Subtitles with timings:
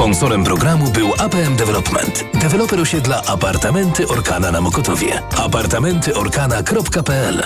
[0.00, 2.24] Sponsorem programu był APM Development.
[2.34, 5.22] Deweloper osiedla apartamenty Orkana na Mokotowie.
[5.38, 7.42] apartamentyorkana.pl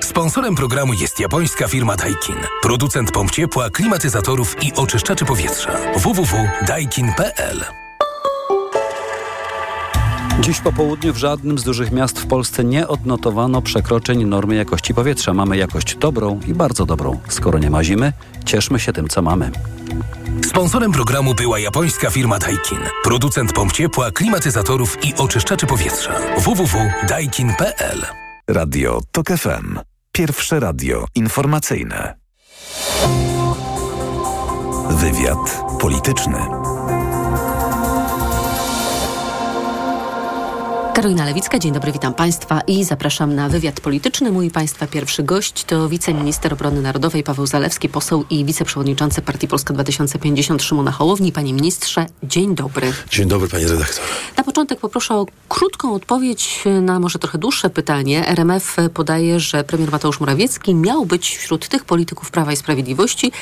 [0.00, 2.36] Sponsorem programu jest japońska firma Daikin.
[2.62, 5.70] Producent pomp ciepła, klimatyzatorów i oczyszczaczy powietrza.
[5.96, 7.87] www.daikin.pl
[10.40, 14.94] Dziś po południu w żadnym z dużych miast w Polsce nie odnotowano przekroczeń normy jakości
[14.94, 15.34] powietrza.
[15.34, 17.20] Mamy jakość dobrą i bardzo dobrą.
[17.28, 18.12] Skoro nie ma zimy,
[18.44, 19.50] cieszmy się tym, co mamy.
[20.46, 22.78] Sponsorem programu była japońska firma Daikin.
[23.04, 26.12] Producent pomp ciepła, klimatyzatorów i oczyszczaczy powietrza.
[26.38, 28.06] www.daikin.pl
[28.48, 29.78] Radio TOK FM.
[30.12, 32.14] Pierwsze radio informacyjne.
[34.90, 36.67] Wywiad polityczny.
[40.94, 44.32] Karolina Lewicka, dzień dobry, witam Państwa i zapraszam na wywiad polityczny.
[44.32, 49.74] Mój Państwa pierwszy gość to wiceminister obrony narodowej Paweł Zalewski, poseł i wiceprzewodniczący Partii Polska
[49.74, 51.32] 2050 Szymona Hołowni.
[51.32, 52.92] Panie ministrze, dzień dobry.
[53.10, 54.04] Dzień dobry, panie redaktor.
[54.36, 58.28] Na początek poproszę o krótką odpowiedź na może trochę dłuższe pytanie.
[58.28, 63.32] RMF podaje, że premier Mateusz Morawiecki miał być wśród tych polityków Prawa i Sprawiedliwości,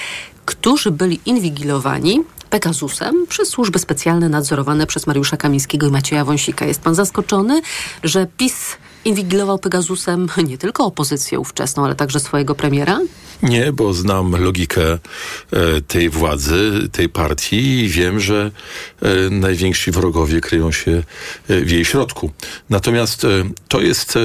[0.47, 6.67] którzy byli inwigilowani Pegasusem przez służby specjalne nadzorowane przez Mariusza Kamińskiego i Macieja Wąsika.
[6.67, 7.63] Jest pan zaskoczony,
[8.03, 13.01] że PiS inwigilował Pegasusem nie tylko opozycję ówczesną, ale także swojego premiera?
[13.43, 14.99] Nie, bo znam logikę e,
[15.81, 18.51] tej władzy, tej partii i wiem, że
[19.03, 21.03] e, najwięksi wrogowie kryją się
[21.49, 22.31] e, w jej środku.
[22.71, 23.29] Natomiast e,
[23.69, 24.21] to jest e,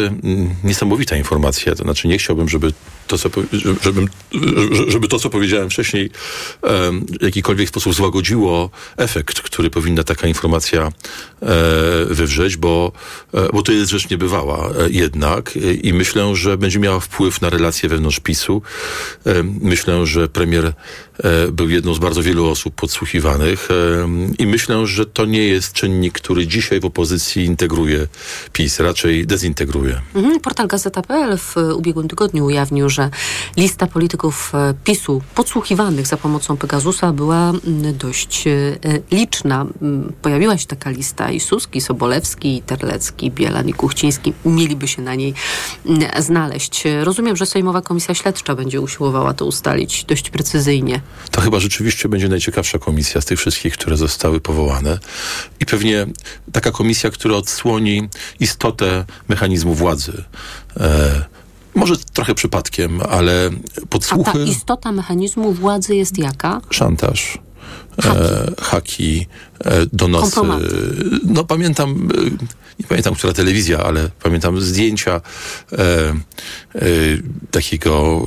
[0.63, 1.75] niesamowita informacja.
[1.75, 2.73] To znaczy nie chciałbym, żeby
[3.11, 3.29] to, co,
[3.81, 4.05] żeby,
[4.87, 6.09] żeby to, co powiedziałem wcześniej,
[7.19, 10.91] w jakikolwiek sposób złagodziło efekt, który powinna taka informacja
[12.07, 12.91] wywrzeć, bo,
[13.53, 18.19] bo to jest rzecz niebywała jednak i myślę, że będzie miała wpływ na relacje wewnątrz
[18.19, 18.61] PiSu.
[19.61, 20.73] Myślę, że premier
[21.51, 23.69] był jedną z bardzo wielu osób podsłuchiwanych
[24.39, 28.07] i myślę, że to nie jest czynnik, który dzisiaj w opozycji integruje
[28.53, 30.01] PiS, raczej dezintegruje.
[30.15, 30.39] Mhm.
[30.39, 33.00] Portal Gazeta.pl w ubiegłym tygodniu ujawnił, że
[33.57, 34.51] lista polityków
[34.83, 37.51] PiSu podsłuchiwanych za pomocą Pegasusa była
[37.93, 38.43] dość
[39.11, 39.65] liczna.
[40.21, 45.33] Pojawiła się taka lista i Suski, Sobolewski, Terlecki, Bielan i Kuchciński mieliby się na niej
[46.19, 46.83] znaleźć.
[47.03, 51.01] Rozumiem, że Sejmowa Komisja Śledcza będzie usiłowała to ustalić dość precyzyjnie.
[51.31, 54.99] To chyba rzeczywiście będzie najciekawsza komisja z tych wszystkich, które zostały powołane.
[55.59, 56.07] I pewnie
[56.51, 58.09] taka komisja, która odsłoni
[58.39, 60.23] istotę mechanizmu władzy.
[60.79, 61.25] E,
[61.75, 63.49] może trochę przypadkiem, ale
[63.89, 64.29] podsłuchy...
[64.29, 66.61] A ta istota mechanizmu władzy jest jaka?
[66.69, 67.37] Szantaż.
[68.01, 69.27] Haki, e, haki
[69.65, 70.35] e, donosy.
[70.35, 70.75] Kompromaty.
[71.25, 72.09] No pamiętam,
[72.79, 75.21] nie pamiętam, która telewizja, ale pamiętam zdjęcia
[75.71, 76.81] e, e,
[77.51, 78.21] takiego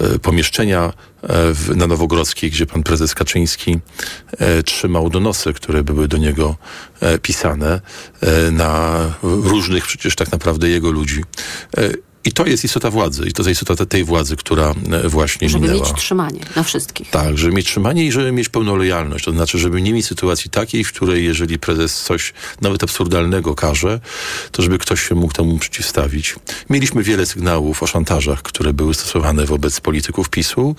[0.00, 0.92] e, pomieszczenia
[1.28, 3.78] w, na Nowogrodzkiej, gdzie pan prezes Kaczyński
[4.64, 6.56] trzymał donosy, które były do niego
[7.22, 7.80] pisane
[8.52, 11.22] na różnych przecież tak naprawdę jego ludzi.
[12.24, 13.26] I to jest istota władzy.
[13.28, 14.74] I to jest istota tej władzy, która
[15.04, 15.88] właśnie żeby minęła.
[15.88, 17.10] mieć trzymanie na wszystkich.
[17.10, 19.24] Tak, żeby mieć trzymanie i żeby mieć pełną lojalność.
[19.24, 24.00] To znaczy, żeby nie mieć sytuacji takiej, w której jeżeli prezes coś nawet absurdalnego każe,
[24.52, 26.34] to żeby ktoś się mógł temu przeciwstawić.
[26.70, 30.76] Mieliśmy wiele sygnałów o szantażach, które były stosowane wobec polityków PiSu.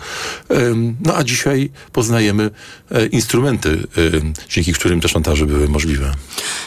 [1.06, 2.50] No a dzisiaj poznajemy
[3.12, 3.88] instrumenty,
[4.50, 6.12] dzięki którym te szantaże były możliwe.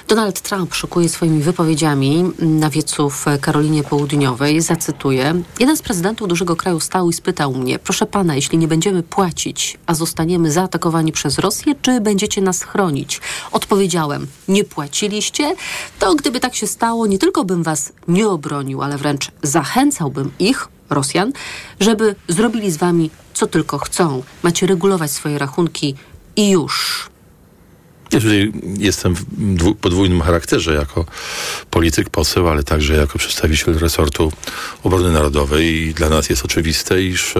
[0.09, 5.43] Donald Trump szokuje swoimi wypowiedziami na wiecu w Karolinie Południowej zacytuję.
[5.61, 9.79] Jeden z prezydentów dużego kraju stał i spytał mnie, proszę pana, jeśli nie będziemy płacić,
[9.87, 13.21] a zostaniemy zaatakowani przez Rosję, czy będziecie nas chronić?
[13.53, 15.55] Odpowiedziałem, nie płaciliście?
[15.99, 20.69] To gdyby tak się stało, nie tylko bym was nie obronił, ale wręcz zachęcałbym ich,
[20.91, 21.33] Rosjan,
[21.81, 24.23] żeby zrobili z wami co tylko chcą.
[24.43, 25.95] Macie regulować swoje rachunki
[26.37, 27.09] i już.
[28.13, 31.05] Ja tutaj jestem w podwójnym charakterze jako
[31.71, 34.33] polityk, poseł, ale także jako przedstawiciel resortu
[34.83, 37.35] obrony narodowej i dla nas jest oczywiste, iż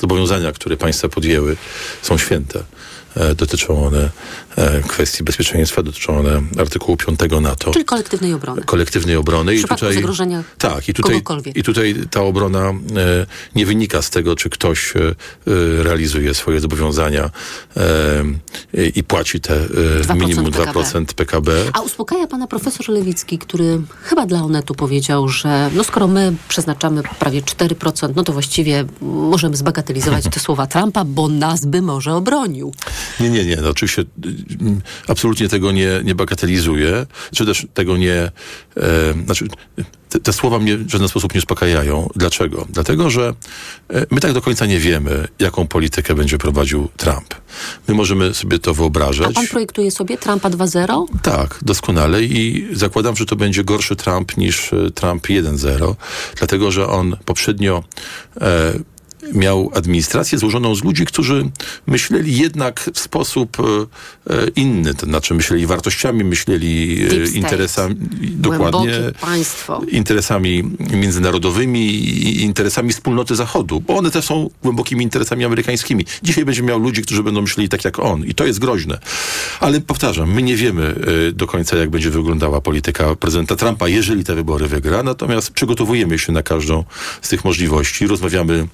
[0.00, 1.56] zobowiązania, które państwa podjęły
[2.02, 2.62] są święte.
[3.36, 4.10] Dotyczą one
[4.88, 7.70] kwestii bezpieczeństwa, dotyczą one artykułu 5 NATO.
[7.70, 8.62] Czyli kolektywnej obrony.
[8.62, 9.52] Kolektywnej obrony.
[9.52, 11.56] W I tutaj, zagrożenia tak, i tutaj, kogokolwiek.
[11.56, 12.74] I tutaj ta obrona e,
[13.54, 15.14] nie wynika z tego, czy ktoś e,
[15.82, 17.30] realizuje swoje zobowiązania
[17.76, 21.32] e, i płaci te 2% minimum 2% PKB.
[21.32, 21.52] PKB.
[21.72, 27.02] A uspokaja pana profesor Lewicki, który chyba dla Onetu powiedział, że no skoro my przeznaczamy
[27.18, 32.74] prawie 4%, no to właściwie możemy zbagatelizować te słowa Trumpa, bo nas by może obronił.
[33.20, 33.56] Nie, nie, nie.
[33.56, 34.04] No, oczywiście
[35.08, 38.30] absolutnie tego nie, nie bagatelizuję, czy też tego nie...
[38.76, 39.48] E, znaczy,
[40.12, 42.08] te, te słowa mnie w żaden sposób nie uspokajają.
[42.16, 42.66] Dlaczego?
[42.70, 43.34] Dlatego, że
[43.90, 47.34] e, my tak do końca nie wiemy, jaką politykę będzie prowadził Trump.
[47.88, 49.28] My możemy sobie to wyobrażać.
[49.30, 51.06] A pan projektuje sobie Trumpa 2.0?
[51.22, 55.94] Tak, doskonale i zakładam, że to będzie gorszy Trump niż e, Trump 1.0,
[56.38, 57.84] dlatego że on poprzednio
[58.40, 58.72] e,
[59.34, 61.50] miał administrację złożoną z ludzi, którzy
[61.86, 68.92] myśleli jednak w sposób e, inny, to znaczy myśleli wartościami, myśleli e, interesami, dokładnie,
[69.88, 76.04] interesami międzynarodowymi i interesami wspólnoty Zachodu, bo one też są głębokimi interesami amerykańskimi.
[76.22, 78.98] Dzisiaj będzie miał ludzi, którzy będą myśleli tak jak on i to jest groźne.
[79.60, 80.94] Ale powtarzam, my nie wiemy
[81.28, 86.18] e, do końca, jak będzie wyglądała polityka prezydenta Trumpa, jeżeli te wybory wygra, natomiast przygotowujemy
[86.18, 86.84] się na każdą
[87.22, 88.66] z tych możliwości, rozmawiamy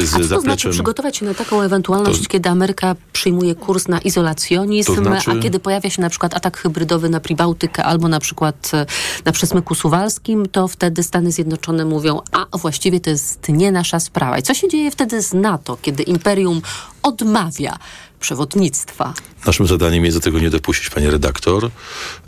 [0.00, 0.28] z A co zapleczem.
[0.28, 5.02] to znaczy przygotować się na taką ewentualność, to, kiedy Ameryka przyjmuje kurs na izolacjonizm, to
[5.02, 5.30] znaczy...
[5.30, 8.86] a kiedy pojawia się na przykład atak hybrydowy na Pribałtykę albo na przykład e,
[9.24, 14.38] na Przesmyku Suwalskim, to wtedy Stany Zjednoczone mówią, a właściwie to jest nie nasza sprawa.
[14.38, 16.62] I co się dzieje wtedy z NATO, kiedy imperium
[17.02, 17.78] odmawia
[18.22, 19.14] przewodnictwa.
[19.46, 21.64] Naszym zadaniem jest do tego nie dopuścić, panie redaktor.
[21.64, 21.70] E,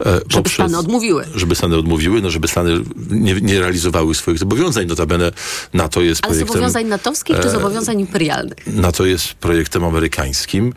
[0.04, 1.24] żeby poprzez, Stany odmówiły.
[1.34, 2.80] Żeby Stany odmówiły, no żeby Stany
[3.10, 4.86] nie, nie realizowały swoich zobowiązań.
[4.86, 5.32] Notabene
[5.74, 6.48] NATO jest Ale projektem...
[6.48, 8.66] zobowiązań natowskich e, czy zobowiązań imperialnych?
[8.66, 10.72] NATO jest projektem amerykańskim.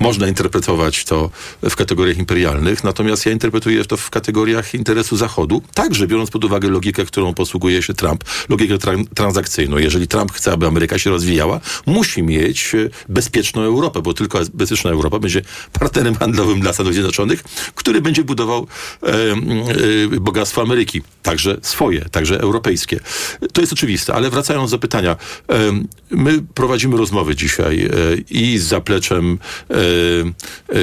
[0.00, 1.30] Można interpretować to
[1.70, 6.68] w kategoriach imperialnych, natomiast ja interpretuję to w kategoriach interesu Zachodu, także biorąc pod uwagę
[6.68, 9.78] logikę, którą posługuje się Trump, logikę tra transakcyjną.
[9.78, 14.90] Jeżeli Trump chce, aby Ameryka się rozwijała, musi mieć e, bezpieczną Europę, bo tylko bezpieczna
[14.90, 15.42] Europa będzie
[15.72, 17.42] partnerem handlowym dla Stanów Zjednoczonych,
[17.74, 18.66] który będzie budował
[19.02, 23.00] e, e, bogactwo Ameryki, także swoje, także europejskie.
[23.52, 25.16] To jest oczywiste, ale wracając do pytania,
[25.48, 25.56] e,
[26.10, 27.90] my prowadzimy rozmowy dzisiaj e,
[28.30, 29.38] i z zapleczem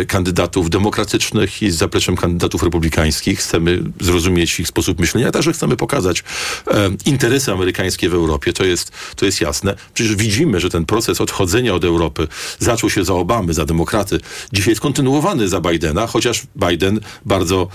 [0.07, 3.39] kandydatów demokratycznych i z zapleczem kandydatów republikańskich.
[3.39, 6.24] Chcemy zrozumieć ich sposób myślenia, a także chcemy pokazać
[6.68, 8.54] e, interesy amerykańskie w Europie.
[8.54, 9.75] To jest, to jest jasne.
[9.94, 12.27] Przecież widzimy, że ten proces odchodzenia od Europy
[12.59, 14.19] zaczął się za Obamy, za demokraty.
[14.54, 17.68] Dzisiaj jest kontynuowany za Bidena, chociaż Biden bardzo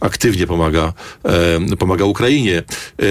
[0.00, 0.92] aktywnie pomaga,
[1.78, 2.62] pomaga Ukrainie.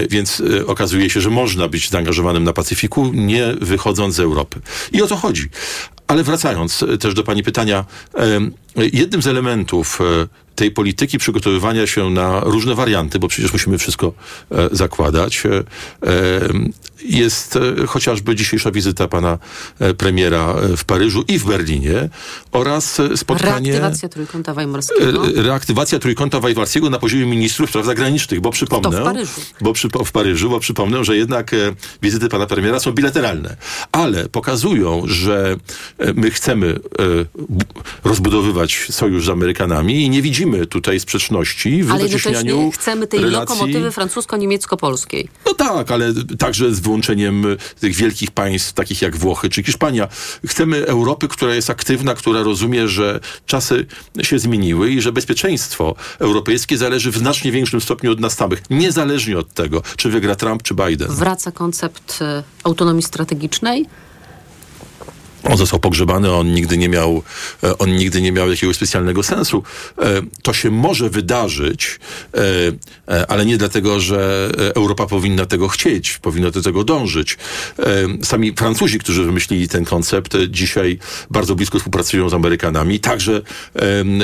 [0.09, 4.61] więc okazuje się, że można być zaangażowanym na Pacyfiku, nie wychodząc z Europy.
[4.91, 5.49] I o to chodzi.
[6.11, 7.85] Ale wracając e, też do Pani pytania,
[8.75, 10.27] jednym z elementów e,
[10.61, 14.13] tej polityki przygotowywania się na różne warianty, bo przecież musimy wszystko
[14.51, 15.43] e, zakładać,
[17.03, 19.37] jest chociażby dzisiejsza wizyta pana
[19.97, 22.09] premiera w Paryżu i w Berlinie
[22.51, 23.71] oraz spotkanie...
[23.71, 25.23] Reaktywacja Trójkąta Weimarskiego.
[25.35, 28.91] Reaktywacja Trójkąta Weimarskiego na poziomie ministrów spraw zagranicznych, bo przypomnę...
[28.91, 29.41] To w Paryżu.
[29.61, 31.51] Bo przy, w Paryżu, bo przypomnę, że jednak
[32.01, 33.55] wizyty pana premiera są bilateralne,
[33.91, 35.55] ale pokazują, że
[36.15, 42.71] my chcemy e, rozbudowywać sojusz z Amerykanami i nie widzimy tutaj sprzeczności w ale zacieśnianiu
[42.71, 43.39] chcemy tej relacji.
[43.39, 45.27] lokomotywy francusko-niemiecko-polskiej.
[45.45, 47.45] No tak, ale także z wyłączeniem
[47.79, 50.07] tych wielkich państw, takich jak Włochy czy Hiszpania.
[50.47, 53.85] Chcemy Europy, która jest aktywna, która rozumie, że czasy
[54.21, 59.37] się zmieniły i że bezpieczeństwo europejskie zależy w znacznie większym stopniu od nas samych, niezależnie
[59.37, 61.11] od tego, czy wygra Trump, czy Biden.
[61.11, 63.85] Wraca koncept e, autonomii strategicznej?
[65.43, 67.23] On został pogrzebany, on nigdy nie miał,
[67.63, 69.63] e, on nigdy nie miał jakiegoś specjalnego sensu.
[69.97, 71.99] E, to się może wydarzyć,
[73.07, 77.37] e, ale nie dlatego, że Europa powinna tego chcieć, powinna do tego dążyć.
[78.23, 80.99] Sami Francuzi, którzy wymyślili ten koncept, dzisiaj
[81.29, 83.41] bardzo blisko współpracują z Amerykanami, także,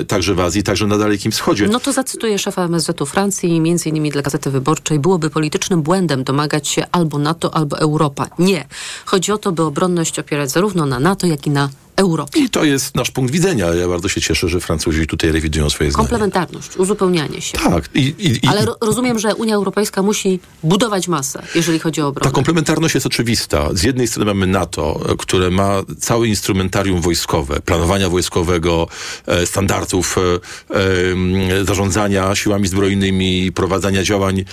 [0.08, 1.68] także w Azji, także na Dalekim Wschodzie.
[1.68, 6.68] No to zacytuję szefa MSZ-u Francji, między innymi dla Gazety Wyborczej, byłoby politycznym błędem domagać
[6.68, 8.28] się albo NATO, albo Europa.
[8.40, 8.68] Nie.
[9.06, 12.40] Chodzi o to, by obronność opierać zarówno na NATO, jak i na Europie.
[12.40, 13.74] I to jest nasz punkt widzenia.
[13.74, 16.08] Ja bardzo się cieszę, że Francuzi tutaj rewidują swoje zdanie.
[16.08, 17.58] Komplementarność, uzupełnianie się.
[17.58, 17.90] Tak.
[17.94, 22.30] I, i, Ale ro rozumiem, że Unia Europejska musi budować masę, jeżeli chodzi o obronę.
[22.30, 23.70] Ta komplementarność jest oczywista.
[23.74, 28.88] Z jednej strony mamy NATO, które ma całe instrumentarium wojskowe, planowania wojskowego,
[29.26, 34.46] e, standardów e, zarządzania siłami zbrojnymi, prowadzenia działań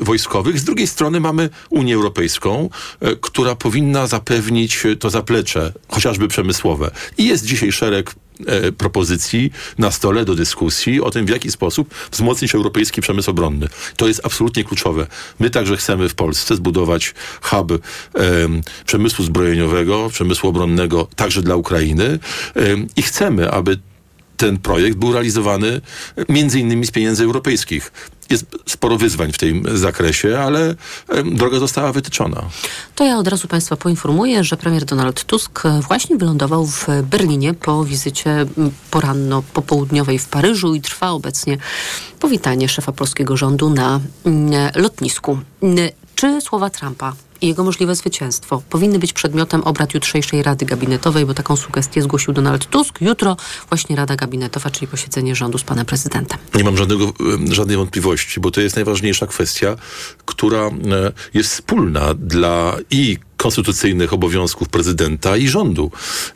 [0.00, 0.60] wojskowych.
[0.60, 2.70] Z drugiej strony mamy Unię Europejską,
[3.00, 6.90] e, która powinna zapewnić to zaplecze, chociażby przemysłowe przemysłowe.
[7.18, 8.14] I jest dzisiaj szereg
[8.46, 13.68] e, propozycji na stole do dyskusji o tym, w jaki sposób wzmocnić europejski przemysł obronny.
[13.96, 15.06] To jest absolutnie kluczowe.
[15.40, 17.78] My także chcemy w Polsce zbudować hub e,
[18.86, 22.18] przemysłu zbrojeniowego, przemysłu obronnego także dla Ukrainy
[22.56, 22.60] e,
[22.96, 23.78] i chcemy, aby
[24.36, 25.80] ten projekt był realizowany
[26.28, 27.92] między innymi z pieniędzy europejskich.
[28.30, 30.74] Jest sporo wyzwań w tym zakresie, ale
[31.24, 32.42] droga została wytyczona.
[32.94, 37.84] To ja od razu Państwa poinformuję, że premier Donald Tusk właśnie wylądował w Berlinie po
[37.84, 38.46] wizycie
[38.90, 41.58] poranno-popołudniowej w Paryżu i trwa obecnie
[42.20, 44.00] powitanie szefa polskiego rządu na
[44.74, 45.38] lotnisku.
[46.14, 51.34] Czy słowa Trumpa i jego możliwe zwycięstwo powinny być przedmiotem obrad jutrzejszej Rady Gabinetowej, bo
[51.34, 53.00] taką sugestię zgłosił Donald Tusk.
[53.00, 53.36] Jutro
[53.68, 56.38] właśnie Rada Gabinetowa, czyli posiedzenie rządu z panem prezydentem.
[56.54, 57.12] Nie mam żadnego,
[57.50, 59.76] żadnej wątpliwości, bo to jest najważniejsza kwestia,
[60.24, 60.72] która e,
[61.34, 65.90] jest wspólna dla i konstytucyjnych obowiązków prezydenta i rządu.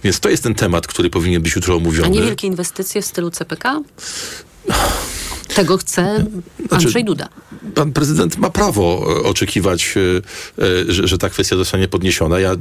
[0.04, 2.08] Więc to jest ten temat, który powinien być jutro omówiony.
[2.08, 3.80] A niewielkie inwestycje w stylu CPK?
[5.54, 6.26] Tego chce
[6.68, 7.28] znaczy, Andrzej Duda.
[7.74, 10.00] Pan prezydent ma prawo e, oczekiwać, e,
[10.64, 12.40] e, że, że ta kwestia zostanie podniesiona.
[12.40, 12.56] Ja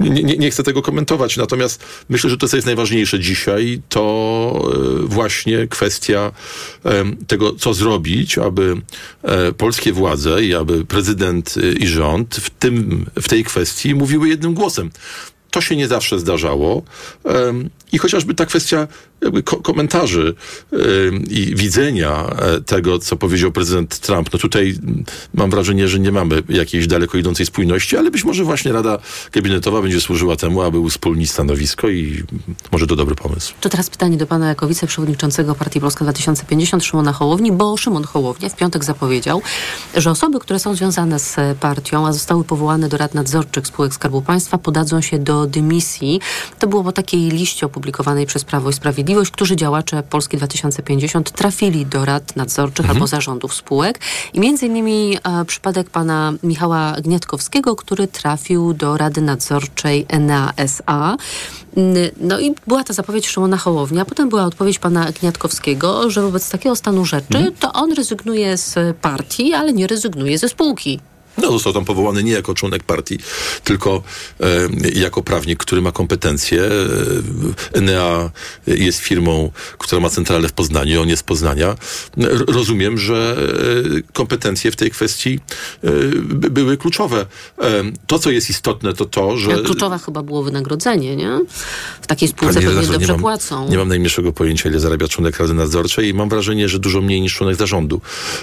[0.00, 4.72] nie, nie, nie, chcę tego komentować, natomiast myślę, że to, co jest najważniejsze dzisiaj, to
[5.04, 6.32] właśnie kwestia
[7.26, 8.76] tego, co zrobić, aby
[9.56, 14.90] polskie władze i aby prezydent i rząd w, tym, w tej kwestii mówiły jednym głosem.
[15.58, 16.82] To się nie zawsze zdarzało.
[17.92, 18.88] I chociażby ta kwestia
[19.62, 20.34] komentarzy
[21.30, 24.74] i widzenia e, tego, co powiedział prezydent Trump, no tutaj
[25.34, 28.98] mam wrażenie, że nie mamy jakiejś daleko idącej spójności, ale być może właśnie Rada
[29.32, 32.22] Gabinetowa będzie służyła temu, aby uspólnić stanowisko i
[32.72, 33.54] może to dobry pomysł.
[33.60, 38.48] To teraz pytanie do pana jako wiceprzewodniczącego Partii Polska 2050 Szymona Hołowni, bo Szymon Hołownia
[38.48, 39.42] w piątek zapowiedział,
[39.96, 44.22] że osoby, które są związane z partią, a zostały powołane do rad nadzorczych spółek Skarbu
[44.22, 46.20] Państwa, podadzą się do dymisji.
[46.58, 51.86] To było po takiej liście opublikowanej przez Prawo i Sprawiedliwość, którzy działacze Polski 2050 trafili
[51.86, 52.96] do rad nadzorczych mhm.
[52.96, 54.00] albo zarządów spółek.
[54.32, 61.16] I między innymi e, przypadek pana Michała Gniatkowskiego, który trafił do Rady Nadzorczej NASA.
[62.20, 66.76] No i była ta zapowiedź Szymona Hołownia, potem była odpowiedź pana Gniatkowskiego, że wobec takiego
[66.76, 67.54] stanu rzeczy mhm.
[67.60, 71.00] to on rezygnuje z partii, ale nie rezygnuje ze spółki.
[71.42, 73.18] No, został tam powołany nie jako członek partii,
[73.64, 74.02] tylko
[74.40, 74.46] e,
[74.94, 76.62] jako prawnik, który ma kompetencje.
[76.62, 78.30] E, Enea
[78.66, 81.76] jest firmą, która ma centralę w Poznaniu, on jest z Poznania.
[82.46, 83.36] Rozumiem, że
[83.98, 85.40] e, kompetencje w tej kwestii
[85.84, 85.90] e,
[86.50, 87.26] były kluczowe.
[88.06, 89.62] To, co jest istotne, to to, że...
[89.62, 91.40] Kluczowe chyba było wynagrodzenie, nie?
[92.02, 93.68] W takiej spółce pewnie dobrze nie mam, płacą.
[93.68, 97.20] Nie mam najmniejszego pojęcia, ile zarabia członek Rady Nadzorczej i mam wrażenie, że dużo mniej
[97.20, 98.00] niż członek zarządu.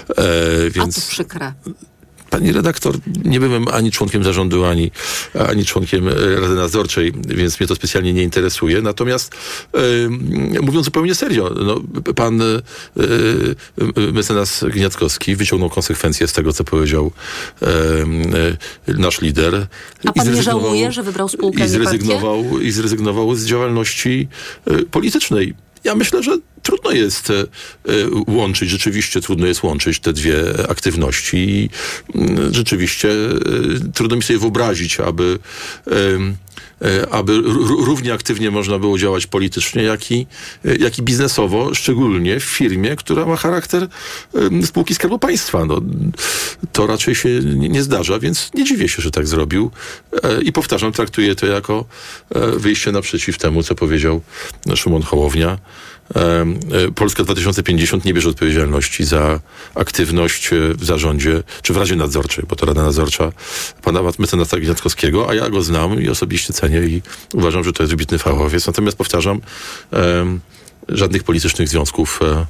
[0.08, 0.98] E, więc...
[0.98, 1.52] A to przykre
[2.30, 4.90] pani redaktor, nie byłem ani członkiem zarządu, ani,
[5.48, 8.82] ani członkiem e, Rady Nadzorczej, więc mnie to specjalnie nie interesuje.
[8.82, 9.34] Natomiast
[9.74, 9.78] e,
[10.62, 11.80] mówiąc zupełnie serio, no,
[12.14, 12.62] pan e,
[14.12, 17.12] mecenas Gniatkowski wyciągnął konsekwencje z tego, co powiedział
[17.62, 19.66] e nasz lider.
[20.06, 24.28] A pan nie żałuje, że wybrał spółkę, i zrezygnował, I zrezygnował z działalności
[24.90, 25.65] politycznej.
[25.86, 27.44] Ja myślę, że trudno jest e, e,
[28.26, 30.36] łączyć, rzeczywiście trudno jest łączyć te dwie
[30.68, 31.70] aktywności i
[32.14, 35.38] mm, rzeczywiście e, trudno mi sobie wyobrazić, aby
[37.10, 37.42] aby
[37.78, 40.26] równie aktywnie można było działać politycznie, jak i,
[40.78, 43.88] jak i biznesowo, szczególnie w firmie, która ma charakter
[44.64, 45.64] spółki Skarbu Państwa.
[45.64, 45.80] No,
[46.72, 49.70] to raczej się nie zdarza, więc nie dziwię się, że tak zrobił.
[50.42, 51.84] I powtarzam, traktuję to jako
[52.56, 54.20] wyjście naprzeciw temu, co powiedział
[54.74, 55.58] Szymon Hołownia.
[56.14, 56.46] E,
[56.94, 59.40] Polska 2050 nie bierze odpowiedzialności za
[59.74, 63.32] aktywność e, w zarządzie, czy w Radzie Nadzorczej, bo to Rada Nadzorcza
[63.82, 67.02] pana mecenasa Gniatkowskiego, a ja go znam i osobiście cenię i
[67.34, 68.66] uważam, że to jest wybitny fachowiec.
[68.66, 69.40] Natomiast powtarzam,
[70.88, 72.46] żadnych politycznych związków e,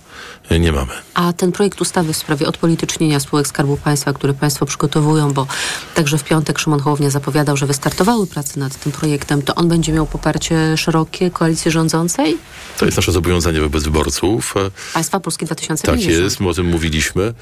[0.51, 0.93] nie mamy.
[1.15, 5.47] A ten projekt ustawy w sprawie odpolitycznienia spółek Skarbu Państwa, który Państwo przygotowują, bo
[5.95, 9.93] także w piątek Szymon Hołownia zapowiadał, że wystartowały prace nad tym projektem, to on będzie
[9.93, 12.39] miał poparcie szerokie koalicji rządzącej?
[12.79, 14.55] To jest nasze zobowiązanie wobec wyborców.
[14.95, 16.15] Państwa Polski 2050.
[16.17, 17.35] Tak jest, my o tym mówiliśmy.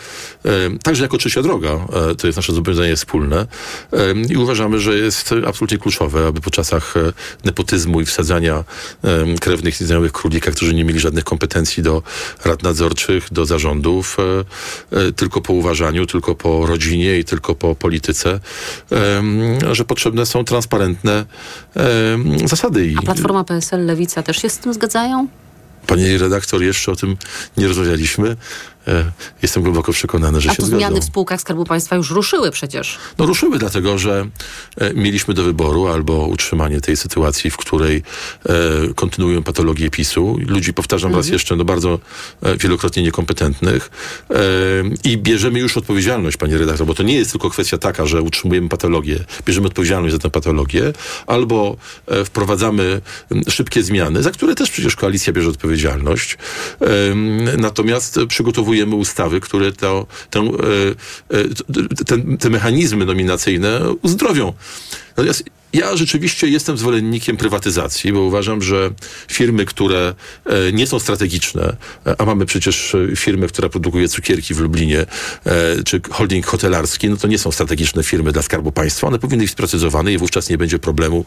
[0.44, 0.50] E,
[0.82, 1.70] także jako trzecia droga,
[2.10, 3.46] e, to jest nasze zobowiązanie wspólne
[4.28, 6.94] i uważamy, że jest absolutnie kluczowe, aby po czasach
[7.44, 8.64] nepotyzmu i wsadzania
[9.40, 12.02] krewnych i znajomych królika, którzy nie mieli żadnych kompetencji do
[12.44, 12.62] rad
[13.30, 14.16] do zarządów,
[14.92, 18.40] e, e, tylko po uważaniu, tylko po rodzinie i tylko po polityce,
[19.72, 21.24] że potrzebne są transparentne
[22.44, 22.94] zasady.
[22.98, 25.28] A Platforma PSL, Lewica też się z tym zgadzają?
[25.86, 27.16] Pani redaktor, jeszcze o tym
[27.56, 28.36] nie rozmawialiśmy.
[28.88, 29.12] E,
[29.42, 32.98] jestem głęboko przekonany, że A się to zmiany w spółkach Skarbu Państwa już ruszyły przecież.
[33.18, 34.26] No ruszyły, dlatego że
[34.76, 38.02] e, mieliśmy do wyboru albo utrzymanie tej sytuacji, w której
[38.46, 38.52] e,
[38.94, 40.38] kontynuują patologię PiSu.
[40.46, 41.24] Ludzi, powtarzam mhm.
[41.24, 41.98] raz jeszcze, no bardzo
[42.42, 43.90] e, wielokrotnie niekompetentnych.
[44.30, 44.34] E,
[45.04, 48.68] I bierzemy już odpowiedzialność, panie redaktor, bo to nie jest tylko kwestia taka, że utrzymujemy
[48.68, 50.92] patologię, bierzemy odpowiedzialność za tę patologię,
[51.26, 51.76] albo
[52.24, 53.00] wprowadzamy
[53.48, 56.38] szybkie zmiany, za które też przecież koalicja bierze odpowiedzialność.
[57.58, 60.06] natomiast przygotowujemy potrzebujemy ustawy, które to,
[60.40, 60.44] e,
[61.36, 64.52] e, ten, te mechanizmy nominacyjne uzdrowią.
[65.16, 68.90] Natomiast ja rzeczywiście jestem zwolennikiem prywatyzacji, bo uważam, że
[69.28, 70.14] firmy, które
[70.46, 71.76] e, nie są strategiczne,
[72.06, 75.06] e, a mamy przecież e, firmę, która produkuje cukierki w Lublinie,
[75.84, 79.06] czy holding hotelarski, no to nie są strategiczne firmy dla Skarbu Państwa.
[79.06, 81.24] One powinny być sprecyzowane i wówczas nie będzie problemu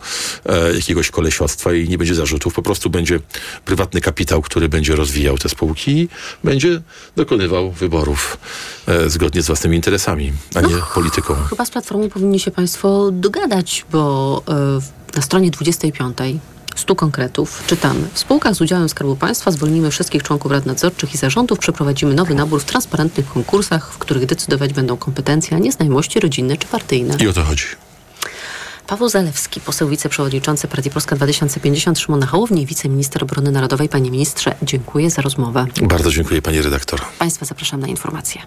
[0.76, 2.54] jakiegoś kolesiostwa i nie będzie zarzutów.
[2.54, 3.20] Po prostu będzie
[3.66, 6.08] prywatny kapitał, który będzie rozwijał te spółki i
[6.44, 6.82] będzie
[7.16, 8.38] dokonywał wyborów
[9.08, 11.36] zgodnie z własnymi interesami, a nie no, polityką.
[11.50, 14.80] Chyba z Platformą powinni się Państwo dogadać, bo E,
[15.16, 16.18] na stronie 25
[16.76, 18.08] 100 konkretów czytamy.
[18.14, 22.36] W spółkach z udziałem Skarbu Państwa zwolnimy wszystkich członków rad nadzorczych i zarządów, przeprowadzimy nowy
[22.36, 27.18] nabór w transparentnych konkursach, w których decydować będą kompetencje, a nie znajomości rodzinne czy partyjne.
[27.20, 27.66] I o to chodzi.
[28.88, 33.90] Paweł Zalewski, poseł wiceprzewodniczący Partii Polska 2050, Szymon Hołowni, wiceminister obrony narodowej.
[33.90, 35.66] Panie ministrze, dziękuję za rozmowę.
[35.82, 37.02] Bardzo dziękuję, pani redaktor.
[37.20, 38.42] Państwa zapraszam na informacje.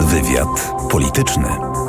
[0.00, 1.81] Wywiad polityczny.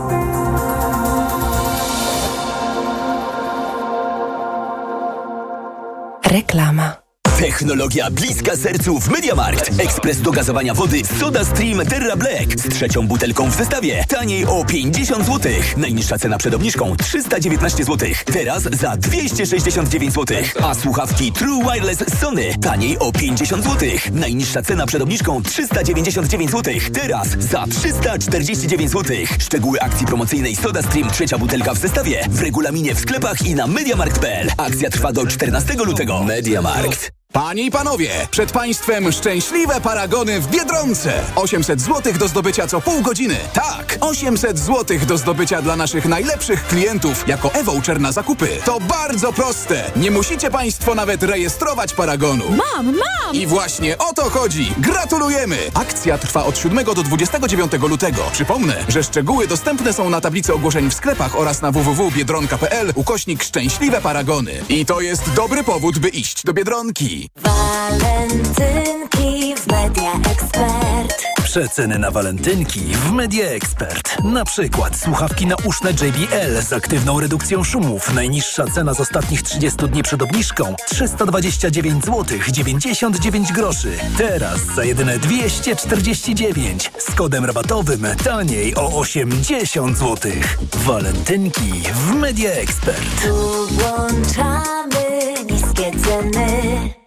[6.33, 7.02] Reklama.
[7.43, 9.71] Technologia bliska sercu w MediaMarkt.
[9.79, 14.05] Ekspres do gazowania wody Soda Stream Terra Black z trzecią butelką w zestawie.
[14.07, 15.51] Taniej o 50 zł.
[15.77, 18.09] Najniższa cena przed obniżką 319 zł.
[18.33, 20.37] Teraz za 269 zł.
[20.61, 23.89] A słuchawki True Wireless Sony taniej o 50 zł.
[24.11, 26.73] Najniższa cena przed obniżką 399 zł.
[26.93, 29.17] Teraz za 349 zł.
[29.39, 33.67] Szczegóły akcji promocyjnej Soda Stream trzecia butelka w zestawie w regulaminie w sklepach i na
[33.67, 34.51] MediaMarkt.pl.
[34.57, 36.23] Akcja trwa do 14 lutego.
[36.23, 37.11] MediaMarkt.
[37.33, 41.13] Panie i panowie, przed państwem szczęśliwe paragony w Biedronce.
[41.35, 43.37] 800 zł do zdobycia co pół godziny.
[43.53, 48.47] Tak, 800 zł do zdobycia dla naszych najlepszych klientów jako e-voucher na zakupy.
[48.65, 49.91] To bardzo proste.
[49.95, 52.45] Nie musicie państwo nawet rejestrować paragonu.
[52.49, 53.35] Mam, mam!
[53.35, 54.73] I właśnie o to chodzi.
[54.77, 55.57] Gratulujemy!
[55.73, 58.21] Akcja trwa od 7 do 29 lutego.
[58.31, 64.01] Przypomnę, że szczegóły dostępne są na tablicy ogłoszeń w sklepach oraz na www.biedronka.pl ukośnik szczęśliwe
[64.01, 64.51] paragony.
[64.69, 67.22] I to jest dobry powód, by iść do Biedronki.
[67.35, 71.23] Walentynki w Media Expert.
[71.43, 74.23] Przeceny na walentynki w Media Expert.
[74.23, 78.13] Na przykład słuchawki nauszne JBL z aktywną redukcją szumów.
[78.13, 83.91] Najniższa cena z ostatnich 30 dni przed obniżką 329 zł 99 groszy.
[84.17, 90.31] Teraz za jedyne 249 z kodem rabatowym taniej o 80 zł.
[90.73, 93.21] Walentynki w Media Expert.
[93.21, 95.03] Tu włączamy
[95.49, 97.02] niskie ceny.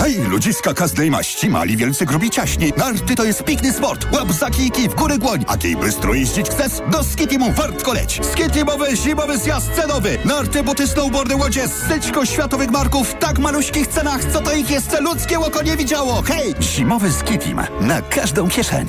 [0.00, 2.72] Hej, ludziska każdej maści, mali, wielcy, grubi, ciaśni.
[2.76, 4.06] Narty to jest piękny sport.
[4.12, 5.44] Łap za kijki, w górę głoń.
[5.48, 6.72] A kiedy bystro jeździć chcesz?
[6.92, 8.20] Do Skitimu wartko leć.
[8.32, 10.18] Skitimowy zimowy zjazd cenowy.
[10.24, 15.00] Narty, buty, snowboardy, łodzie, styczko światowych marków w tak maluśkich cenach, co to ich jeszcze
[15.00, 16.22] ludzkie oko nie widziało.
[16.22, 17.60] Hej, zimowy Skitim.
[17.80, 18.86] Na każdą kieszeń.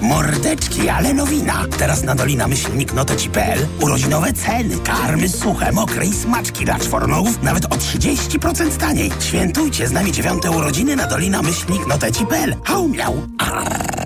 [0.00, 1.64] Mordeczki, ale nowina.
[1.78, 7.64] Teraz na Dolina Myślnik Noteci.pl urodzinowe ceny, karmy suche, mokre i smaczki dla czwornogów nawet
[7.64, 9.10] o 30% taniej.
[9.20, 12.56] Świętujcie z nami dziewiąte urodziny na Dolina Myślnik Noteci.pl.
[12.64, 13.14] Hał miał.
[13.14, 14.05] W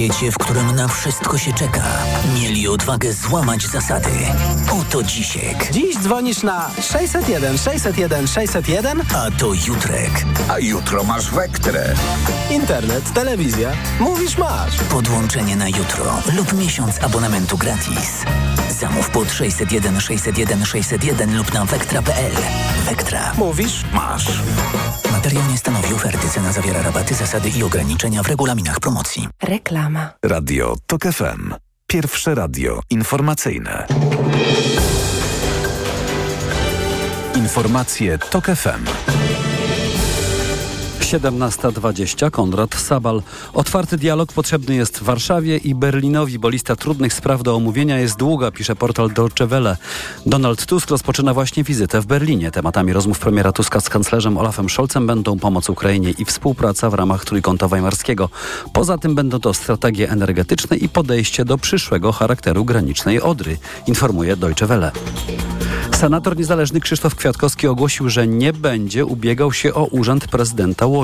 [0.00, 1.82] świecie, w którym na wszystko się czeka,
[2.34, 4.10] mieli odwagę złamać zasady.
[4.80, 5.72] Oto Dzisiek.
[5.72, 10.24] Dziś dzwonisz na 601 601 601, a to Jutrek.
[10.48, 11.94] A jutro masz Wektrę.
[12.50, 13.72] Internet, telewizja.
[14.00, 14.76] Mówisz masz.
[14.76, 18.24] Podłączenie na jutro lub miesiąc abonamentu gratis.
[18.70, 22.32] Zamów pod 601 601 601 lub na wektra.pl.
[22.88, 23.32] Wektra.
[23.38, 24.42] Mówisz masz.
[25.12, 26.28] Materiał nie stanowi oferty.
[26.28, 29.28] Cena zawiera rabaty, zasady i ograniczenia w regulaminach promocji.
[29.42, 30.10] Reklama.
[30.24, 31.54] Radio TOK FM.
[31.86, 33.86] Pierwsze radio informacyjne.
[37.34, 38.84] Informacje TOK FM.
[41.10, 43.22] 17.20 Konrad Sabal.
[43.52, 48.16] Otwarty dialog potrzebny jest w Warszawie i Berlinowi, bo lista trudnych spraw do omówienia jest
[48.16, 49.76] długa, pisze portal Deutsche Welle.
[50.26, 52.50] Donald Tusk rozpoczyna właśnie wizytę w Berlinie.
[52.50, 57.24] Tematami rozmów premiera Tuska z kanclerzem Olafem Scholzem będą pomoc Ukrainie i współpraca w ramach
[57.24, 58.28] Trójkąta Weimarskiego.
[58.72, 64.66] Poza tym będą to strategie energetyczne i podejście do przyszłego charakteru granicznej Odry, informuje Deutsche
[64.66, 64.92] Welle.
[66.00, 70.99] Senator niezależny Krzysztof Kwiatkowski ogłosił, że nie będzie ubiegał się o urząd prezydenta Łodzi.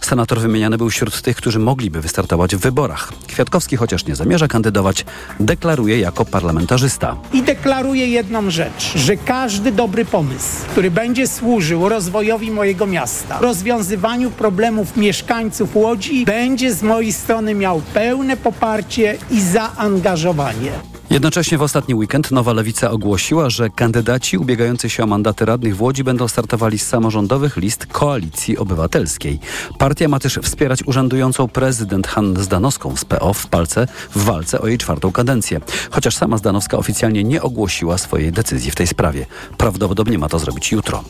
[0.00, 3.12] Senator wymieniany był wśród tych, którzy mogliby wystartować w wyborach.
[3.26, 5.04] Kwiatkowski, chociaż nie zamierza kandydować,
[5.40, 7.16] deklaruje jako parlamentarzysta.
[7.32, 14.30] I deklaruje jedną rzecz, że każdy dobry pomysł, który będzie służył rozwojowi mojego miasta, rozwiązywaniu
[14.30, 20.97] problemów mieszkańców Łodzi, będzie z mojej strony miał pełne poparcie i zaangażowanie.
[21.10, 25.82] Jednocześnie w ostatni weekend Nowa Lewica ogłosiła, że kandydaci ubiegający się o mandaty radnych w
[25.82, 29.38] Łodzi będą startowali z samorządowych list Koalicji Obywatelskiej.
[29.78, 34.66] Partia ma też wspierać urzędującą prezydent Hannę Zdanowską z PO w, palce, w walce o
[34.66, 35.60] jej czwartą kadencję.
[35.90, 39.26] Chociaż sama Zdanowska oficjalnie nie ogłosiła swojej decyzji w tej sprawie.
[39.58, 41.04] Prawdopodobnie ma to zrobić jutro.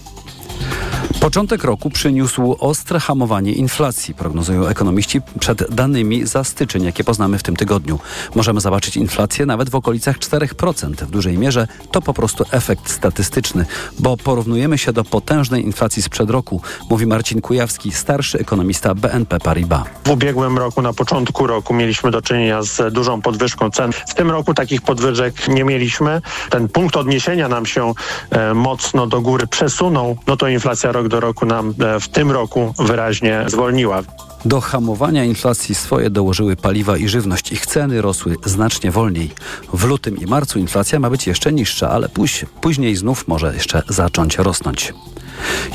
[1.21, 7.43] Początek roku przyniósł ostre hamowanie inflacji, prognozują ekonomiści przed danymi za styczeń, jakie poznamy w
[7.43, 7.99] tym tygodniu.
[8.35, 10.95] Możemy zobaczyć inflację nawet w okolicach 4%.
[10.95, 13.67] W dużej mierze to po prostu efekt statystyczny,
[13.99, 19.83] bo porównujemy się do potężnej inflacji sprzed roku, mówi Marcin Kujawski, starszy ekonomista BNP Paribas.
[20.05, 23.93] W ubiegłym roku, na początku roku mieliśmy do czynienia z dużą podwyżką cen.
[23.93, 26.21] W tym roku takich podwyżek nie mieliśmy.
[26.51, 27.93] Ten punkt odniesienia nam się
[28.31, 32.31] e, mocno do góry przesunął, no to inflacja rok do roku nam e, w tym
[32.31, 34.03] roku wyraźnie zwolniła.
[34.45, 37.53] Do hamowania inflacji swoje dołożyły paliwa i żywność.
[37.53, 39.31] Ich ceny rosły znacznie wolniej.
[39.73, 43.83] W lutym i marcu inflacja ma być jeszcze niższa, ale póź, później znów może jeszcze
[43.89, 44.93] zacząć rosnąć.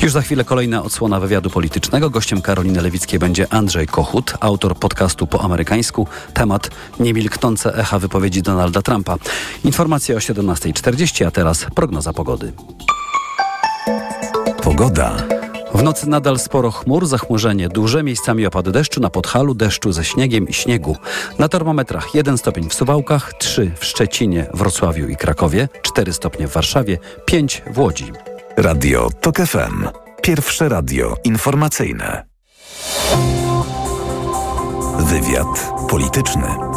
[0.02, 2.10] Już za chwilę kolejna odsłona wywiadu politycznego.
[2.10, 6.06] Gościem Karoliny Lewickiej będzie Andrzej Kochut, autor podcastu po amerykańsku.
[6.34, 9.16] Temat niemilknące echa wypowiedzi Donalda Trumpa.
[9.64, 12.52] Informacje o 17.40, a teraz prognoza pogody.
[14.64, 15.16] Pogoda.
[15.74, 20.48] W nocy nadal sporo chmur, zachmurzenie duże, miejscami opady deszczu, na Podhalu deszczu ze śniegiem
[20.48, 20.96] i śniegu.
[21.38, 26.52] Na termometrach 1 stopień w Suwałkach, 3 w Szczecinie, Wrocławiu i Krakowie, 4 stopnie w
[26.52, 28.12] Warszawie, 5 w Łodzi.
[28.56, 29.88] Radio TOK FM.
[30.22, 32.24] Pierwsze radio informacyjne.
[34.98, 36.73] Wywiad polityczny.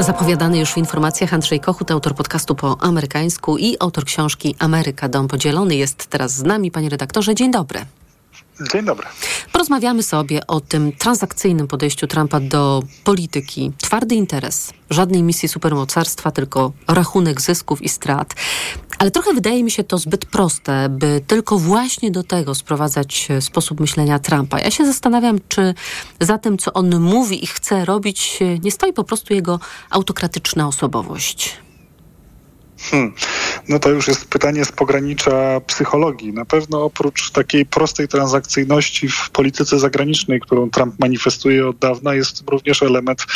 [0.00, 5.28] Zapowiadany już w informacjach Andrzej Kochut, autor podcastu po amerykańsku i autor książki Ameryka Dom
[5.28, 6.70] Podzielony jest teraz z nami.
[6.70, 7.80] Panie redaktorze, dzień dobry.
[8.72, 9.06] Dzień dobry.
[9.52, 13.72] Porozmawiamy sobie o tym transakcyjnym podejściu Trumpa do polityki.
[13.78, 18.34] Twardy interes, żadnej misji supermocarstwa, tylko rachunek zysków i strat.
[18.98, 23.80] Ale trochę wydaje mi się to zbyt proste, by tylko właśnie do tego sprowadzać sposób
[23.80, 24.60] myślenia Trumpa.
[24.60, 25.74] Ja się zastanawiam, czy
[26.20, 31.56] za tym, co on mówi i chce robić, nie stoi po prostu jego autokratyczna osobowość.
[32.80, 33.12] Hmm.
[33.68, 36.32] No to już jest pytanie z pogranicza psychologii.
[36.32, 42.42] Na pewno oprócz takiej prostej transakcyjności w polityce zagranicznej, którą Trump manifestuje od dawna, jest
[42.50, 43.26] również element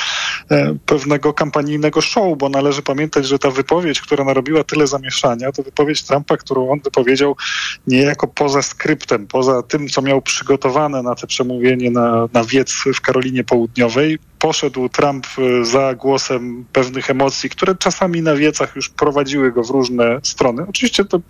[0.51, 5.63] e, pewnego kampanijnego show, bo należy pamiętać, że ta wypowiedź, która narobiła tyle zamieszania, to
[5.63, 7.37] wypowiedź Trumpa, którą on wypowiedział
[7.87, 13.01] niejako poza skryptem, poza tym, co miał przygotowane na te przemówienie na, na wiec w
[13.01, 19.53] Karolinie Południowej, poszedł Trump e, za głosem pewnych emocji, które czasami na wiecach już prowadziły
[19.53, 20.67] go w różne strony.
[20.69, 21.21] Oczywiście to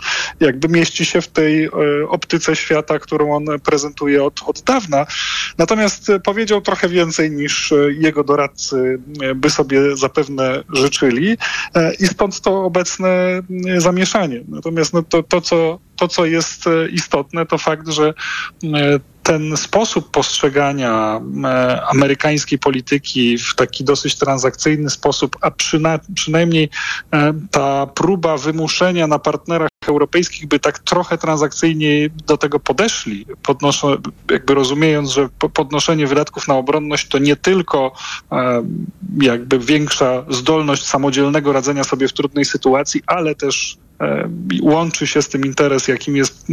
[0.40, 1.70] jakby mieści się w tej e,
[2.08, 5.06] optyce świata, którą on prezentuje od, od dawna.
[5.58, 8.98] Natomiast powiedział trochę więcej niż e, jego doradcy
[9.36, 11.36] by sobie zapewne życzyli
[12.00, 13.42] i stąd to obecne
[13.76, 14.40] zamieszanie.
[14.48, 18.14] Natomiast no to, to, co, to, co jest istotne, to fakt, że
[19.24, 26.70] ten sposób postrzegania e, amerykańskiej polityki w taki dosyć transakcyjny sposób, a przyna, przynajmniej
[27.12, 33.96] e, ta próba wymuszenia na partnerach europejskich by tak trochę transakcyjnie do tego podeszli, podnoszą,
[34.30, 37.92] jakby rozumiejąc, że podnoszenie wydatków na obronność to nie tylko
[39.20, 43.78] jakby większa zdolność samodzielnego radzenia sobie w trudnej sytuacji, ale też
[44.62, 46.46] łączy się z tym interes, jakim jest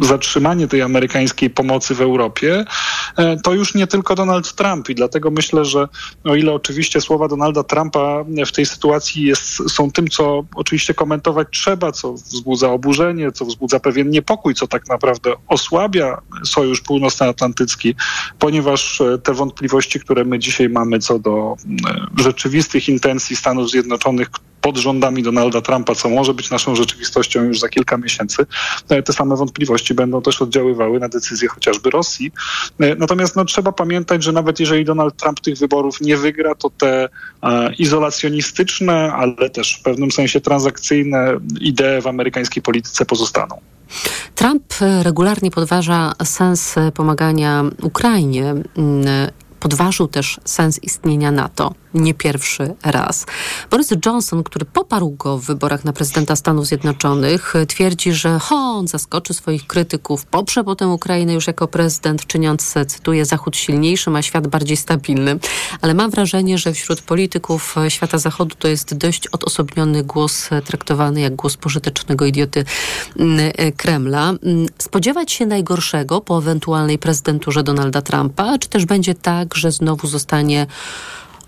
[0.00, 2.64] zatrzymanie tej amerykańskiej pomocy w Europie,
[3.16, 4.90] e, to już nie tylko Donald Trump.
[4.90, 5.88] I dlatego myślę, że
[6.24, 11.48] o ile oczywiście słowa Donalda Trumpa w tej sytuacji jest, są tym, co oczywiście komentować
[11.52, 17.94] trzeba, co wzbudza oburzenie, co wzbudza pewien niepokój, co tak naprawdę osłabia Sojusz Północnoatlantycki,
[18.38, 21.56] ponieważ e, te wątpliwości, które my dzisiaj mamy co do
[22.18, 24.28] rzeczywistych intencji Stanów Zjednoczonych,
[24.62, 28.46] pod rządami Donalda Trumpa, co może być naszą rzeczywistością już za kilka miesięcy,
[28.88, 32.32] e, te same wątpliwości będą też oddziaływały na decyzje chociażby Rosji.
[32.80, 36.70] E, natomiast no, trzeba pamiętać, że nawet jeżeli Donald Trump tych wyborów nie wygra, to
[36.70, 37.08] te
[37.42, 43.60] e, izolacjonistyczne, ale też w pewnym sensie transakcyjne idee w amerykańskiej polityce pozostaną.
[44.34, 44.64] Trump
[45.02, 48.54] regularnie podważa sens pomagania Ukrainie
[49.62, 53.26] podważył też sens istnienia NATO nie pierwszy raz.
[53.70, 58.88] Boris Johnson, który poparł go w wyborach na prezydenta Stanów Zjednoczonych, twierdzi, że ho, on
[58.88, 64.46] zaskoczy swoich krytyków, poprze potem Ukrainę już jako prezydent, czyniąc, cytuję, Zachód silniejszym, a świat
[64.46, 65.40] bardziej stabilnym.
[65.80, 71.36] Ale mam wrażenie, że wśród polityków świata Zachodu to jest dość odosobniony głos, traktowany jak
[71.36, 72.64] głos pożytecznego idioty
[73.18, 74.32] mm, Kremla.
[74.78, 80.66] Spodziewać się najgorszego po ewentualnej prezydenturze Donalda Trumpa, czy też będzie tak, że znowu zostanie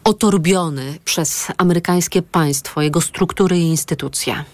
[0.05, 4.45] otorbiony przez amerykańskie państwo, jego struktury i instytucje?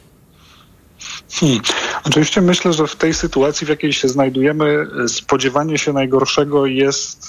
[1.30, 1.60] Hmm.
[2.04, 7.28] Oczywiście myślę, że w tej sytuacji, w jakiej się znajdujemy, spodziewanie się najgorszego jest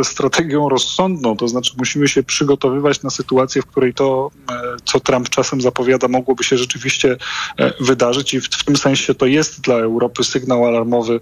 [0.00, 1.36] e, strategią rozsądną.
[1.36, 6.08] To znaczy, musimy się przygotowywać na sytuację, w której to, e, co Trump czasem zapowiada,
[6.08, 7.16] mogłoby się rzeczywiście
[7.58, 11.20] e, wydarzyć, i w, w tym sensie to jest dla Europy sygnał alarmowy,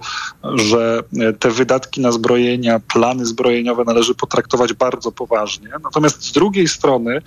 [0.55, 1.03] że
[1.39, 5.69] te wydatki na zbrojenia, plany zbrojeniowe należy potraktować bardzo poważnie.
[5.85, 7.23] Natomiast z drugiej strony,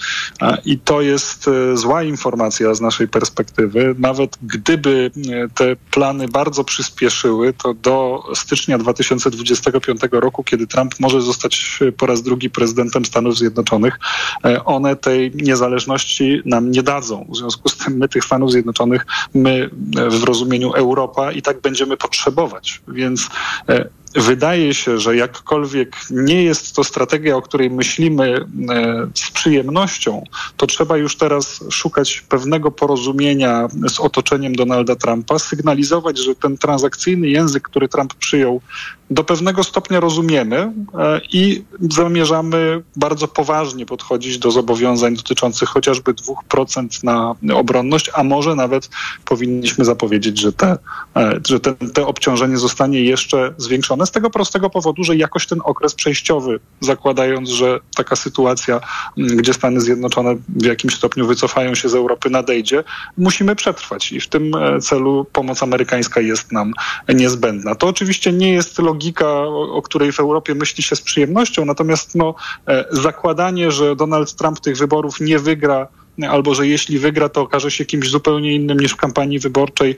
[0.66, 5.12] i to jest zła informacja z naszej perspektywy, nawet gdyby
[5.56, 12.22] te plany bardzo przyspieszyły, to do stycznia 2025 roku, kiedy Trump może zostać po raz
[12.22, 14.00] drugi prezydentem Stanów Zjednoczonych,
[14.46, 17.28] e, one tej niezależności nam nie dadzą.
[17.30, 19.70] W związku z tym my tych Stanów Zjednoczonych, my
[20.10, 22.82] w rozumieniu Europa i tak będziemy potrzebować.
[22.88, 23.30] Więc
[23.70, 30.24] e, wydaje się, że jakkolwiek nie jest to strategia, o której myślimy e, z przyjemnością,
[30.58, 37.30] to trzeba już teraz szukać pewnego porozumienia z otoczeniem Donalda Trumpa, sygnalizować, że ten transakcyjny
[37.30, 38.62] język, który Trump przyjął,
[39.10, 47.04] do pewnego stopnia rozumiemy e, i zamierzamy bardzo poważnie podchodzić do zobowiązań dotyczących chociażby 2%
[47.04, 48.90] na obronność, a może nawet
[49.26, 50.78] powinniśmy zapowiedzieć, że, te,
[51.16, 55.60] e, że te, te obciążenie zostanie jeszcze zwiększone z tego prostego powodu, że jakoś ten
[55.64, 58.80] okres przejściowy, zakładając, że taka sytuacja,
[59.18, 62.84] gdzie Stany Zjednoczone w jakimś stopniu wycofają się z Europy, nadejdzie,
[63.18, 66.74] musimy przetrwać i w tym e, celu pomoc amerykańska jest nam
[67.10, 67.76] niezbędna.
[67.76, 72.16] To oczywiście nie jest logika, o, o której w Europie myśli się z przyjemnością, natomiast
[72.16, 72.36] no,
[72.68, 75.88] e, zakładanie, że Donald Trump tych wyborów nie wygra,
[76.30, 79.96] albo że jeśli wygra, to okaże się kimś zupełnie innym niż w kampanii wyborczej,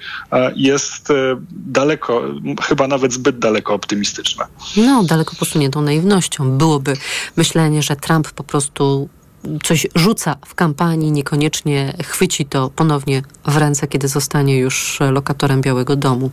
[0.55, 1.13] jest e,
[1.51, 2.21] daleko,
[2.61, 4.45] chyba nawet zbyt daleko optymistyczne.
[4.77, 6.93] No, daleko posuniętą naiwnością byłoby
[7.35, 9.09] myślenie, że Trump po prostu
[9.63, 15.95] coś rzuca w kampanii, niekoniecznie chwyci to ponownie w ręce, kiedy zostanie już lokatorem Białego
[15.95, 16.29] Domu.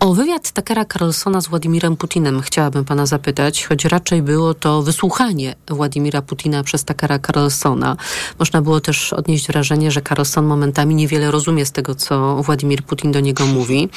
[0.00, 5.54] O wywiad Takera Carlsona z Władimirem Putinem chciałabym pana zapytać, choć raczej było to wysłuchanie
[5.68, 7.96] Władimira Putina przez Takera Carlsona.
[8.38, 13.12] Można było też odnieść wrażenie, że Carlson momentami niewiele rozumie z tego, co Władimir Putin
[13.12, 13.88] do niego mówi.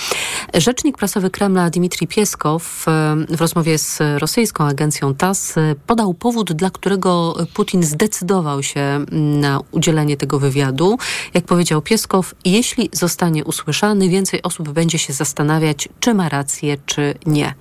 [0.53, 2.85] Rzecznik prasowy Kremla Dmitrij Pieskow
[3.29, 5.55] w rozmowie z rosyjską agencją TASS
[5.87, 10.97] podał powód, dla którego Putin zdecydował zdecydował się na udzielenie tego wywiadu.
[11.33, 17.13] Jak powiedział Pieskow, jeśli zostanie usłyszany, więcej osób będzie się zastanawiać, czy ma rację, czy
[17.25, 17.53] nie.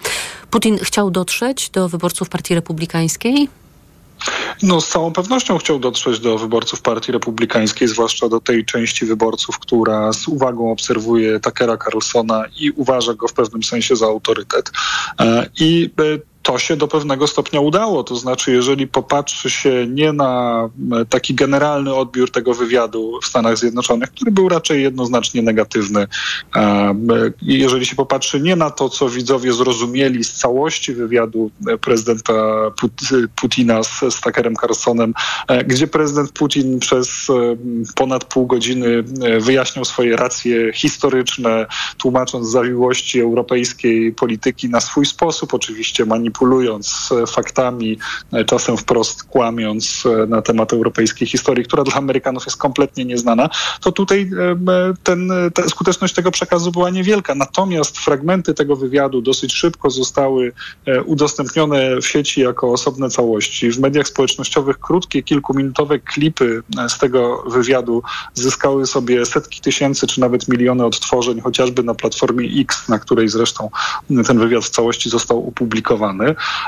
[0.50, 3.48] Putin chciał dotrzeć do wyborców Partii Republikańskiej?
[4.62, 9.58] No, z całą pewnością chciał dotrzeć do wyborców Partii Republikańskiej, zwłaszcza do tej części wyborców,
[9.58, 14.70] która z uwagą obserwuje Takera Carlsona i uważa go w pewnym sensie za autorytet.
[15.20, 18.04] E, I e, to się do pewnego stopnia udało.
[18.04, 23.58] To znaczy, jeżeli popatrzy się nie na e, taki generalny odbiór tego wywiadu w Stanach
[23.58, 26.06] Zjednoczonych, który był raczej jednoznacznie negatywny,
[26.56, 26.94] e,
[27.42, 32.32] jeżeli się popatrzy nie na to, co widzowie zrozumieli z całości wywiadu e, prezydenta
[33.36, 35.14] Putina z, z Tuckerem Carlsonem,
[35.66, 37.26] gdzie prezydent Putin przez
[37.94, 39.02] ponad pół godziny
[39.40, 41.66] wyjaśniał swoje racje historyczne,
[41.98, 47.98] tłumacząc zawiłości europejskiej polityki na swój sposób, oczywiście manipulując manipulując e, faktami,
[48.32, 53.48] e, czasem wprost kłamiąc e, na temat europejskiej historii, która dla Amerykanów jest kompletnie nieznana,
[53.80, 54.30] to tutaj
[55.02, 57.34] ten, ta skuteczność tego przekazu była niewielka.
[57.34, 60.52] Natomiast fragmenty tego wywiadu dosyć szybko zostały
[61.04, 63.70] udostępnione w sieci jako osobne całości.
[63.70, 68.02] W mediach społecznościowych krótkie, kilkuminutowe klipy z tego wywiadu
[68.34, 73.70] zyskały sobie setki tysięcy czy nawet miliony odtworzeń, chociażby na platformie X, na której zresztą
[74.26, 76.23] ten wywiad w całości został opublikowany.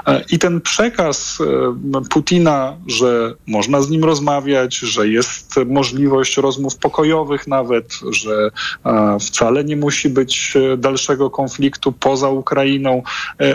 [0.06, 6.76] E, I ten przekaz e, Putina, że można z nim rozmawiać, że jest możliwość rozmów
[6.76, 8.50] pokojowych nawet, że
[8.86, 13.02] e, wcale nie musi być dalszego konfliktu poza Ukrainą,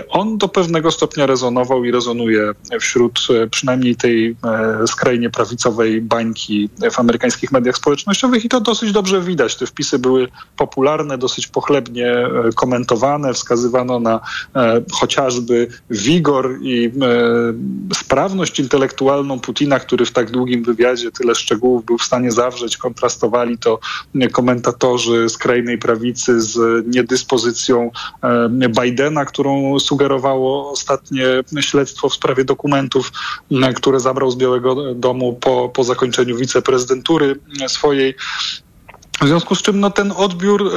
[0.09, 4.35] on do pewnego stopnia rezonował i rezonuje wśród przynajmniej tej
[4.87, 9.55] skrajnie prawicowej bańki w amerykańskich mediach społecznościowych i to dosyć dobrze widać.
[9.55, 12.13] Te wpisy były popularne, dosyć pochlebnie
[12.55, 14.19] komentowane, wskazywano na
[14.91, 16.91] chociażby wigor i e,
[17.93, 23.57] sprawność intelektualną Putina, który w tak długim wywiadzie tyle szczegółów był w stanie zawrzeć, kontrastowali
[23.57, 23.79] to
[24.31, 27.91] komentatorzy skrajnej prawicy z niedyspozycją
[28.23, 28.49] e,
[28.81, 31.25] Bidena, którą sugerowało ostatnie
[31.61, 33.11] śledztwo w sprawie dokumentów,
[33.51, 37.35] e, które zabrał z Białego Domu po, po zakończeniu wiceprezydentury
[37.67, 38.15] swojej.
[39.21, 40.71] W związku z czym no, ten odbiór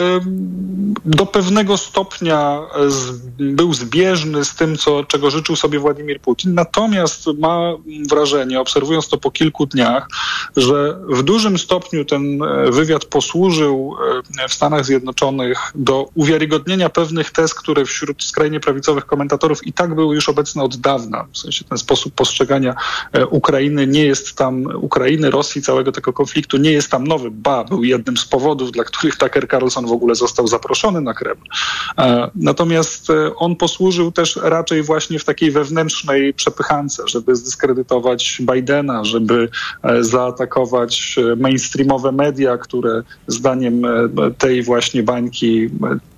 [1.05, 6.55] do pewnego stopnia z, był zbieżny z tym, co, czego życzył sobie Władimir Putin.
[6.55, 7.73] Natomiast ma
[8.11, 10.09] wrażenie, obserwując to po kilku dniach,
[10.57, 13.97] że w dużym stopniu ten e, wywiad posłużył
[14.39, 19.95] e, w Stanach Zjednoczonych do uwiarygodnienia pewnych tez, które wśród skrajnie prawicowych komentatorów i tak
[19.95, 21.27] były już obecne od dawna.
[21.33, 22.75] W sensie ten sposób postrzegania
[23.13, 27.31] e, Ukrainy nie jest tam, Ukrainy, Rosji, całego tego konfliktu nie jest tam nowy.
[27.31, 31.41] Ba, był jednym z powodów, dla których Tucker Carlson w ogóle został zaproszony na Kreml.
[32.35, 39.49] Natomiast on posłużył też raczej właśnie w takiej wewnętrznej przepychance, żeby zdyskredytować Bidena, żeby
[40.01, 43.83] zaatakować mainstreamowe media, które zdaniem
[44.39, 45.71] tej właśnie bańki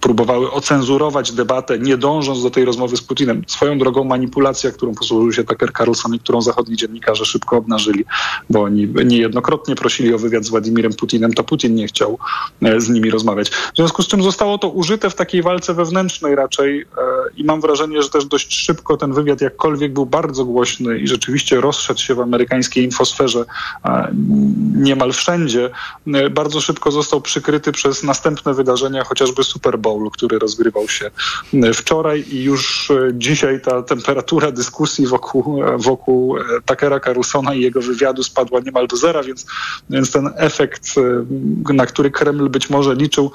[0.07, 3.42] próbowały ocenzurować debatę, nie dążąc do tej rozmowy z Putinem.
[3.47, 8.05] Swoją drogą manipulacja, którą posłużył się Tucker Carlson i którą zachodni dziennikarze szybko obnażyli,
[8.51, 12.19] bo oni niejednokrotnie prosili o wywiad z Władimirem Putinem, to Putin nie chciał
[12.62, 13.51] e, z nimi rozmawiać.
[13.51, 16.87] W związku z czym zostało to użyte w takiej walce wewnętrznej raczej e,
[17.37, 21.61] i mam wrażenie, że też dość szybko ten wywiad jakkolwiek był bardzo głośny i rzeczywiście
[21.61, 23.45] rozszedł się w amerykańskiej infosferze
[24.75, 25.71] niemal wszędzie,
[26.07, 31.11] e, bardzo szybko został przykryty przez następne wydarzenia, chociażby Super Bowl Bowl, który rozgrywał się
[31.54, 37.61] e, wczoraj i już e, dzisiaj ta temperatura dyskusji wokół, e, wokół Takera Carlsona i
[37.61, 39.46] jego wywiadu spadła niemal do zera, więc,
[39.90, 40.94] więc ten efekt,
[41.74, 43.30] na który Kreml być może liczył,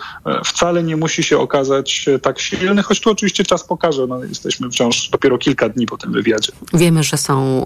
[0.45, 4.07] wcale nie musi się okazać tak silny, choć tu oczywiście czas pokaże.
[4.07, 6.51] No, jesteśmy wciąż dopiero kilka dni po tym wywiadzie.
[6.73, 7.65] Wiemy, że są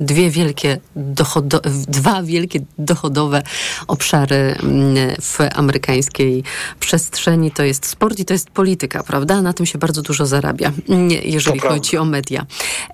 [0.00, 3.42] dwie wielkie dochodo, dwa wielkie dochodowe
[3.86, 6.44] obszary mm, w amerykańskiej
[6.80, 7.50] przestrzeni.
[7.50, 9.42] To jest sport i to jest polityka, prawda?
[9.42, 12.08] Na tym się bardzo dużo zarabia, mm, jeżeli to chodzi prawda.
[12.08, 12.46] o media.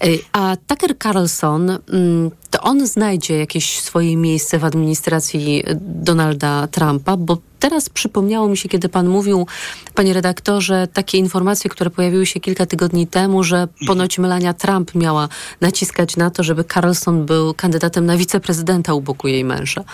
[0.05, 7.17] Y, a Tucker Carlson, mm, to on znajdzie jakieś swoje miejsce w administracji Donalda Trumpa,
[7.17, 9.46] bo teraz przypomniało mi się, kiedy pan mówił,
[9.94, 15.29] panie redaktorze, takie informacje, które pojawiły się kilka tygodni temu, że ponoć Melania Trump miała
[15.61, 19.85] naciskać na to, żeby Carlson był kandydatem na wiceprezydenta u boku jej męża.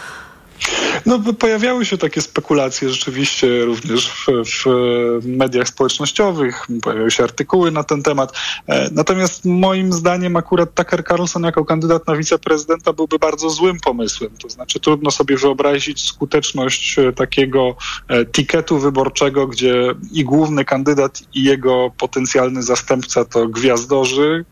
[1.07, 7.85] No, pojawiały się takie spekulacje rzeczywiście również w, w, mediach społecznościowych, pojawiały się artykuły na
[7.85, 8.33] ten temat.
[8.67, 14.31] E, natomiast moim zdaniem akurat Tucker Carlson jako kandydat na wiceprezydenta byłby bardzo złym pomysłem.
[14.43, 17.77] To znaczy trudno sobie wyobrazić skuteczność e, takiego
[18.09, 24.45] e, tiketu wyborczego, gdzie i główny kandydat i jego potencjalny zastępca to gwiazdorzy.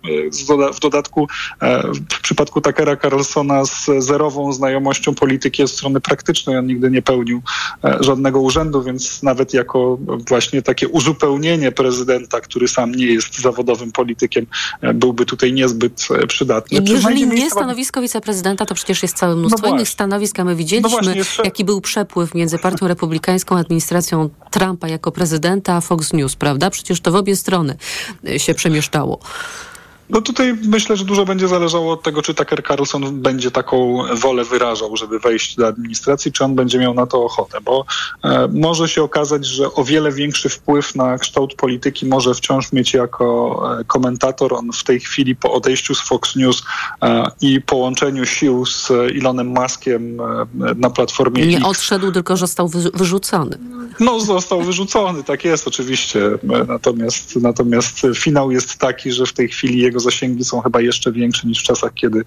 [0.74, 1.28] W dodatku
[2.10, 6.56] w przypadku Tuckera Carlsona z zerową znajomością polityki od strony praktycznej.
[6.56, 7.42] On nigdy nie pełnił
[7.84, 13.92] e, żadnego urzędu, więc nawet jako właśnie takie uzupełnienie prezydenta, który sam nie jest zawodowym
[13.92, 14.46] politykiem,
[14.80, 16.78] e, byłby tutaj niezbyt e, przydatny.
[16.78, 20.56] I jeżeli nie stanowisko wiceprezydenta, to przecież jest całe mnóstwo no innych stanowisk, a my
[20.56, 21.42] widzieliśmy, no właśnie, jeszcze...
[21.42, 26.70] jaki był przepływ między partią republikańską, administracją Trumpa jako prezydenta, a Fox News, prawda?
[26.70, 27.76] Przecież to w obie strony
[28.36, 29.20] się przemieszczało.
[30.10, 34.44] No tutaj myślę, że dużo będzie zależało od tego, czy Tucker Carlson będzie taką wolę
[34.44, 37.84] wyrażał, żeby wejść do administracji, czy on będzie miał na to ochotę, bo
[38.24, 42.94] e, może się okazać, że o wiele większy wpływ na kształt polityki może wciąż mieć
[42.94, 44.54] jako e, komentator.
[44.54, 46.62] On w tej chwili po odejściu z Fox News
[47.02, 50.24] e, i połączeniu sił z Elonem Muskiem e,
[50.76, 53.58] na platformie Nie X, odszedł, tylko został wyrzucony.
[54.00, 56.26] No został wyrzucony, tak jest oczywiście.
[56.26, 60.80] E, natomiast, natomiast finał jest taki, że w tej chwili jego jego zasięgi są chyba
[60.80, 62.22] jeszcze większe niż w czasach, kiedy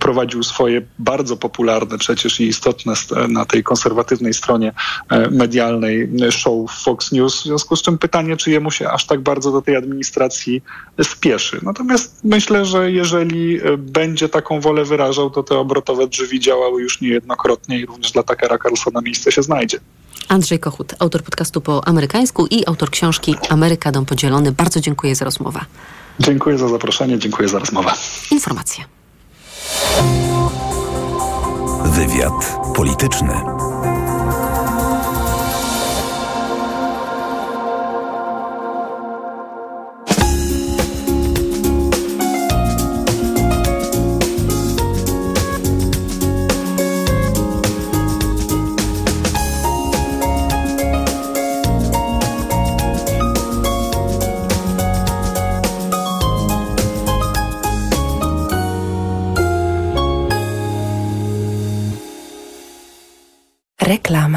[0.00, 2.92] prowadził swoje bardzo popularne przecież i istotne
[3.28, 4.72] na tej konserwatywnej stronie
[5.08, 7.40] e, medialnej show Fox News.
[7.40, 10.62] W związku z czym pytanie, czy jemu się aż tak bardzo do tej administracji
[11.02, 11.60] spieszy.
[11.62, 17.00] Natomiast myślę, że jeżeli e, będzie taką wolę wyrażał, to te obrotowe drzwi działały już
[17.00, 19.78] niejednokrotnie i również dla Takera Carlsona miejsce się znajdzie.
[20.28, 24.52] Andrzej Kochut, autor podcastu po amerykańsku i autor książki Ameryka Dom Podzielony.
[24.52, 25.60] Bardzo dziękuję za rozmowę.
[26.18, 27.92] Dziękuję za zaproszenie, dziękuję za rozmowę.
[28.30, 28.84] Informacje.
[31.84, 33.34] Wywiad polityczny.
[63.90, 64.29] Reklama.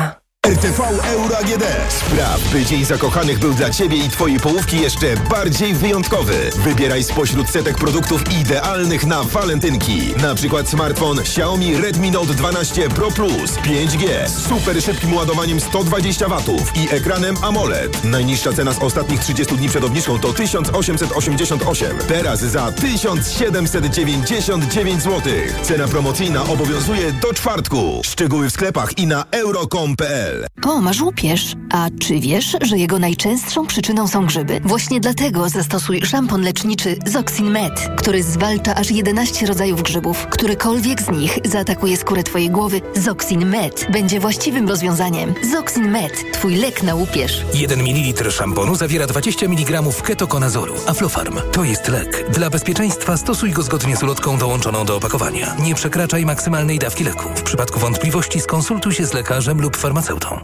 [0.64, 0.82] RTV
[1.14, 1.64] Euro AGD.
[1.90, 6.50] Spraw, by Dzień Zakochanych był dla Ciebie i Twojej połówki jeszcze bardziej wyjątkowy.
[6.58, 10.14] Wybieraj spośród setek produktów idealnych na walentynki.
[10.22, 16.28] Na przykład smartfon Xiaomi Redmi Note 12 Pro Plus 5G z super szybkim ładowaniem 120
[16.28, 16.42] W
[16.76, 18.04] i ekranem AMOLED.
[18.04, 21.98] Najniższa cena z ostatnich 30 dni przed obniżką to 1888.
[22.08, 25.22] Teraz za 1799 zł.
[25.62, 28.02] Cena promocyjna obowiązuje do czwartku.
[28.04, 31.56] Szczegóły w sklepach i na euro.com.pl O, masz łupież.
[31.72, 34.60] A czy wiesz, że jego najczęstszą przyczyną są grzyby?
[34.64, 40.28] Właśnie dlatego zastosuj szampon leczniczy Zoxin Med, który zwalcza aż 11 rodzajów grzybów.
[40.32, 45.34] Którykolwiek z nich zaatakuje skórę twojej głowy, Zoxin Med będzie właściwym rozwiązaniem.
[45.52, 47.46] Zoxin Med, twój lek na łupież.
[47.54, 50.74] 1 ml szamponu zawiera 20 mg ketokonazoru.
[50.88, 52.26] Aflofarm to jest lek.
[52.30, 55.56] Dla bezpieczeństwa stosuj go zgodnie z ulotką dołączoną do opakowania.
[55.60, 57.30] Nie przekraczaj maksymalnej dawki leku.
[57.36, 60.43] W przypadku wątpliwości skonsultuj się z lekarzem lub farmaceutą.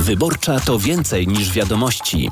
[0.00, 2.30] Wyborcza to więcej niż wiadomości.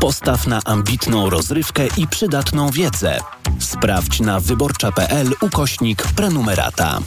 [0.00, 3.18] Postaw na ambitną rozrywkę i przydatną wiedzę.
[3.58, 6.98] Sprawdź na wyborcza.pl ukośnik prenumerata.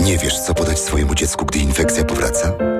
[0.00, 2.69] Nie wiesz, co podać swojemu dziecku, gdy infekcja powraca?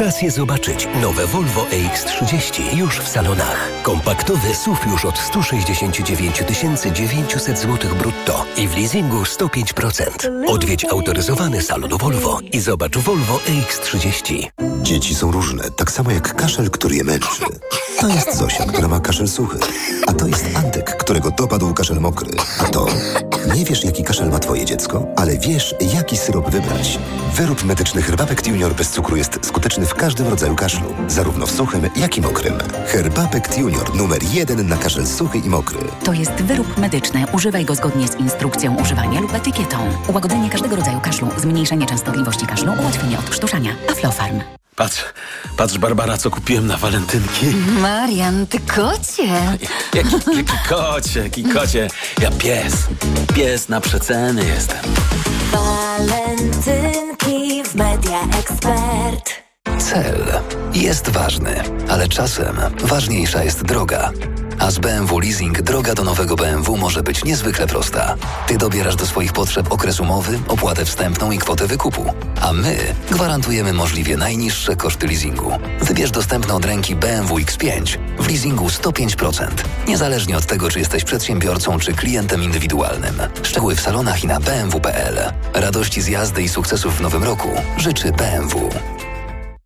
[0.00, 0.88] Czas je zobaczyć.
[1.02, 3.70] Nowe Volvo EX30 już w salonach.
[3.82, 6.42] Kompaktowy SUV już od 169
[6.92, 10.04] 900 zł brutto i w leasingu 105%.
[10.46, 14.46] Odwiedź autoryzowany salon Volvo i zobacz Volvo EX30.
[14.82, 17.44] Dzieci są różne, tak samo jak kaszel, który je męczy.
[18.00, 19.58] To jest Zosia, która ma kaszel suchy.
[20.06, 22.30] A to jest Antek, którego dopadł kaszel mokry.
[22.60, 22.86] A to...
[23.54, 26.98] Nie wiesz, jaki kaszel ma twoje dziecko, ale wiesz, jaki syrop wybrać.
[27.34, 31.90] Wyrób medyczny Herbapekt Junior bez cukru jest skuteczny w każdym rodzaju kaszlu, zarówno w suchym,
[31.96, 32.54] jak i mokrym.
[32.86, 35.78] Herbapekt Junior numer jeden na kaszel suchy i mokry.
[36.04, 37.24] To jest wyrób medyczny.
[37.32, 39.76] Używaj go zgodnie z instrukcją używania lub etykietą.
[40.08, 43.72] Ułagodzenie każdego rodzaju kaszlu, zmniejszenie częstotliwości kaszlu, ułatwienie odkrztuszania.
[43.90, 44.40] Aflofarm.
[44.76, 45.04] Patrz,
[45.56, 47.46] patrz Barbara, co kupiłem na walentynki.
[47.82, 49.26] Marian, ty kocie.
[49.94, 51.88] Jaki, jaki kocie, jaki kocie.
[52.20, 52.72] Ja pies,
[53.34, 54.78] pies na przeceny jestem.
[55.52, 59.49] Walentynki w Media Expert.
[59.80, 60.40] Cel
[60.74, 64.12] jest ważny, ale czasem ważniejsza jest droga.
[64.58, 68.16] A z BMW Leasing droga do nowego BMW może być niezwykle prosta.
[68.46, 72.14] Ty dobierasz do swoich potrzeb okres umowy, opłatę wstępną i kwotę wykupu.
[72.40, 72.76] A my
[73.10, 75.52] gwarantujemy możliwie najniższe koszty leasingu.
[75.80, 79.46] Wybierz dostępne od ręki BMW X5 w leasingu 105%.
[79.88, 83.14] Niezależnie od tego, czy jesteś przedsiębiorcą, czy klientem indywidualnym.
[83.42, 85.32] Szczegóły w salonach i na bmw.pl.
[85.54, 88.70] Radości z jazdy i sukcesów w nowym roku życzy BMW.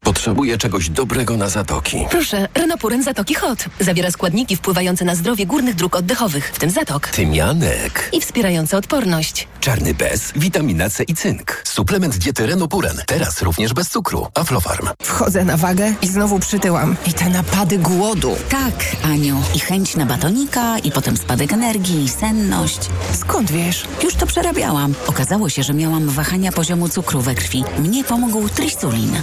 [0.05, 2.07] Potrzebuję czegoś dobrego na zatoki.
[2.11, 3.65] Proszę, Renopuren Zatoki Hot.
[3.81, 7.09] Zawiera składniki wpływające na zdrowie górnych dróg oddechowych, w tym zatok.
[7.09, 8.09] Tymianek.
[8.13, 9.49] I wspierające odporność.
[9.61, 11.63] Czarny bez, witamina C i cynk.
[11.65, 12.97] Suplement diety Renopuren.
[13.07, 14.27] Teraz również bez cukru.
[14.35, 14.89] Aflofarm.
[15.03, 16.97] Wchodzę na wagę i znowu przytyłam.
[17.07, 18.37] I te napady głodu.
[18.49, 18.75] Tak,
[19.05, 19.43] Aniu.
[19.55, 22.79] I chęć na batonika, i potem spadek energii, i senność.
[23.21, 23.85] Skąd wiesz?
[24.03, 24.95] Już to przerabiałam.
[25.07, 27.65] Okazało się, że miałam wahania poziomu cukru we krwi.
[27.79, 29.23] Mnie pomógł trisulin.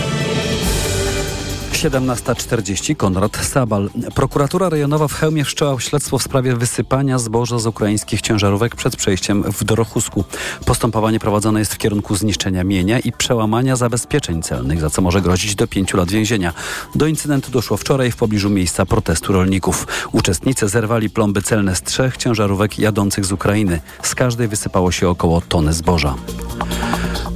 [1.81, 3.89] 17.40 Konrad Sabal.
[4.15, 9.43] Prokuratura rejonowa w Chełmie wszczęła śledztwo w sprawie wysypania zboża z ukraińskich ciężarówek przed przejściem
[9.43, 10.23] w Dorochusku.
[10.65, 15.55] Postępowanie prowadzone jest w kierunku zniszczenia mienia i przełamania zabezpieczeń celnych, za co może grozić
[15.55, 16.53] do pięciu lat więzienia.
[16.95, 19.87] Do incydentu doszło wczoraj w pobliżu miejsca protestu rolników.
[20.11, 23.81] Uczestnicy zerwali plomby celne z trzech ciężarówek jadących z Ukrainy.
[24.03, 26.15] Z każdej wysypało się około tony zboża.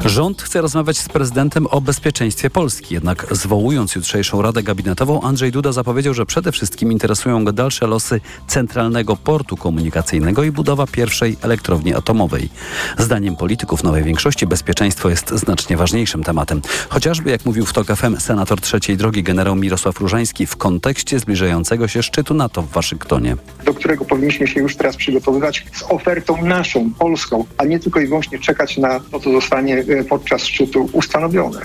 [0.06, 2.93] Rząd chce rozmawiać z prezydentem o bezpieczeństwie Polski.
[2.93, 8.22] Jednak zwołując jutrzejszą Radę Gabinetową, Andrzej Duda zapowiedział, że przede wszystkim interesują go dalsze losy
[8.47, 12.49] centralnego portu komunikacyjnego i budowa pierwszej elektrowni atomowej.
[12.97, 16.62] Zdaniem polityków nowej większości bezpieczeństwo jest znacznie ważniejszym tematem.
[16.89, 21.88] Chociażby, jak mówił w TOK FM senator trzeciej drogi generał Mirosław Różański w kontekście zbliżającego
[21.88, 23.36] się szczytu NATO w Waszyngtonie.
[23.66, 28.08] Do którego powinniśmy się już teraz przygotowywać z ofertą naszą, polską, a nie tylko i
[28.08, 31.62] wyłącznie czekać na to, co zostanie e, podczas szczytu ustanowione.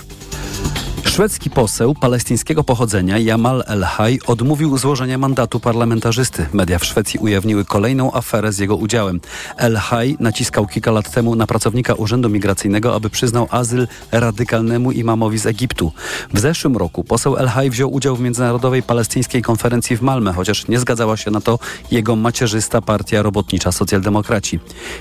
[1.05, 6.45] Szwedzki poseł palestyńskiego pochodzenia Jamal El-Haj odmówił złożenia mandatu parlamentarzysty.
[6.53, 9.21] Media w Szwecji ujawniły kolejną aferę z jego udziałem.
[9.57, 15.45] El-Haj naciskał kilka lat temu na pracownika Urzędu Migracyjnego, aby przyznał azyl radykalnemu imamowi z
[15.45, 15.91] Egiptu.
[16.33, 20.79] W zeszłym roku poseł El-Haj wziął udział w Międzynarodowej Palestyńskiej Konferencji w Malmę, chociaż nie
[20.79, 21.59] zgadzała się na to
[21.91, 24.59] jego macierzysta partia robotnicza Socjaldemokraci.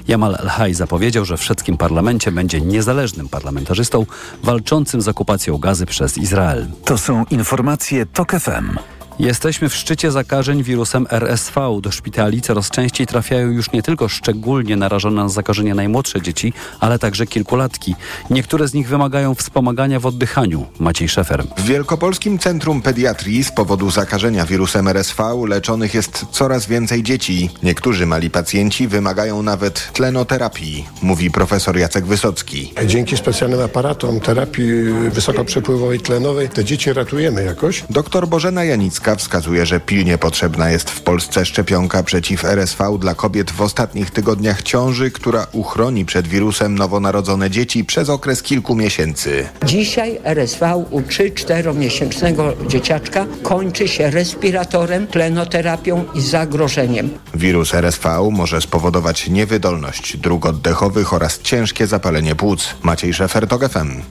[0.08, 4.06] Jamal El-Haj zapowiedział, że w szwedzkim parlamencie będzie niezależnym parlamentarzystą
[4.42, 6.66] walczącym z okupacją gazy przez Izrael.
[6.84, 8.78] To są informacje TOK FM.
[9.20, 11.80] Jesteśmy w szczycie zakażeń wirusem RSV.
[11.82, 16.98] Do szpitali coraz częściej trafiają już nie tylko szczególnie narażone na zakażenie najmłodsze dzieci, ale
[16.98, 17.94] także kilkulatki.
[18.30, 20.66] Niektóre z nich wymagają wspomagania w oddychaniu.
[20.78, 21.44] Maciej Szefer.
[21.56, 27.50] W Wielkopolskim Centrum Pediatrii z powodu zakażenia wirusem RSV leczonych jest coraz więcej dzieci.
[27.62, 32.72] Niektórzy mali pacjenci wymagają nawet tlenoterapii, mówi profesor Jacek Wysocki.
[32.86, 34.72] Dzięki specjalnym aparatom terapii
[35.10, 37.84] wysokoprzepływowej tlenowej te dzieci ratujemy jakoś.
[37.90, 43.50] Doktor Bożena Janicka wskazuje, że pilnie potrzebna jest w Polsce szczepionka przeciw RSV dla kobiet
[43.50, 49.48] w ostatnich tygodniach ciąży, która uchroni przed wirusem nowonarodzone dzieci przez okres kilku miesięcy.
[49.64, 57.10] Dzisiaj RSV u 3-4 miesięcznego dzieciaczka kończy się respiratorem, tlenoterapią i zagrożeniem.
[57.34, 62.74] Wirus RSV może spowodować niewydolność dróg oddechowych oraz ciężkie zapalenie płuc.
[62.82, 64.02] Maciej Szefer, TOG FM.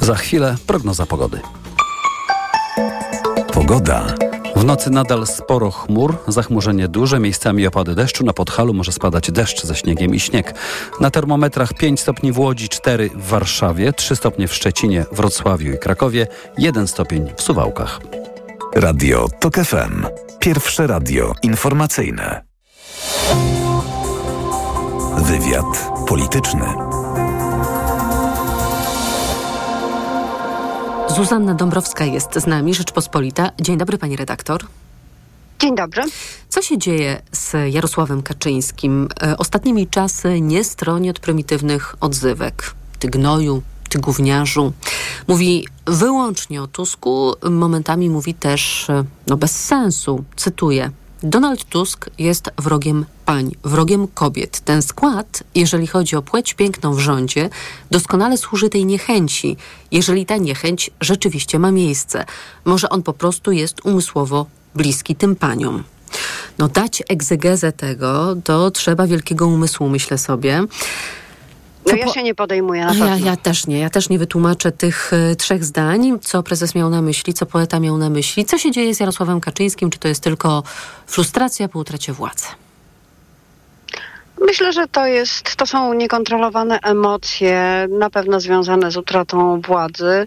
[0.00, 1.40] Za chwilę prognoza pogody.
[3.52, 4.14] Pogoda.
[4.56, 8.24] W nocy nadal sporo chmur, zachmurzenie duże, miejscami opady deszczu.
[8.24, 10.54] Na Podhalu może spadać deszcz ze śniegiem i śnieg.
[11.00, 15.78] Na termometrach 5 stopni w Łodzi, 4 w Warszawie, 3 stopnie w Szczecinie, Wrocławiu i
[15.78, 16.26] Krakowie,
[16.58, 18.00] 1 stopień w Suwałkach.
[18.74, 20.06] Radio TOK FM.
[20.38, 22.42] Pierwsze radio informacyjne.
[25.18, 26.91] Wywiad polityczny.
[31.16, 33.50] Zuzanna Dąbrowska jest z nami, Rzeczpospolita.
[33.60, 34.66] Dzień dobry, pani redaktor.
[35.58, 36.02] Dzień dobry.
[36.48, 39.08] Co się dzieje z Jarosławem Kaczyńskim?
[39.22, 42.74] E, ostatnimi czasy nie stroni od prymitywnych odzywek.
[42.98, 44.72] Ty gnoju, ty gówniarzu.
[45.28, 50.90] Mówi wyłącznie o Tusku, momentami mówi też, e, no bez sensu, cytuję,
[51.22, 54.60] Donald Tusk jest wrogiem pań, wrogiem kobiet.
[54.60, 57.50] Ten skład, jeżeli chodzi o płeć piękną w rządzie,
[57.90, 59.56] doskonale służy tej niechęci,
[59.90, 62.24] jeżeli ta niechęć rzeczywiście ma miejsce.
[62.64, 65.84] Może on po prostu jest umysłowo bliski tym paniom.
[66.58, 70.64] No dać egzegezę tego, to trzeba wielkiego umysłu, myślę sobie.
[71.86, 73.78] No ja się nie podejmuję na ja, ja też nie.
[73.78, 77.80] Ja też nie wytłumaczę tych y, trzech zdań, co prezes miał na myśli, co poeta
[77.80, 78.44] miał na myśli.
[78.44, 79.90] Co się dzieje z Jarosławem Kaczyńskim?
[79.90, 80.62] Czy to jest tylko
[81.06, 82.46] frustracja po utracie władzy?
[84.40, 90.26] Myślę, że to jest, to są niekontrolowane emocje, na pewno związane z utratą władzy,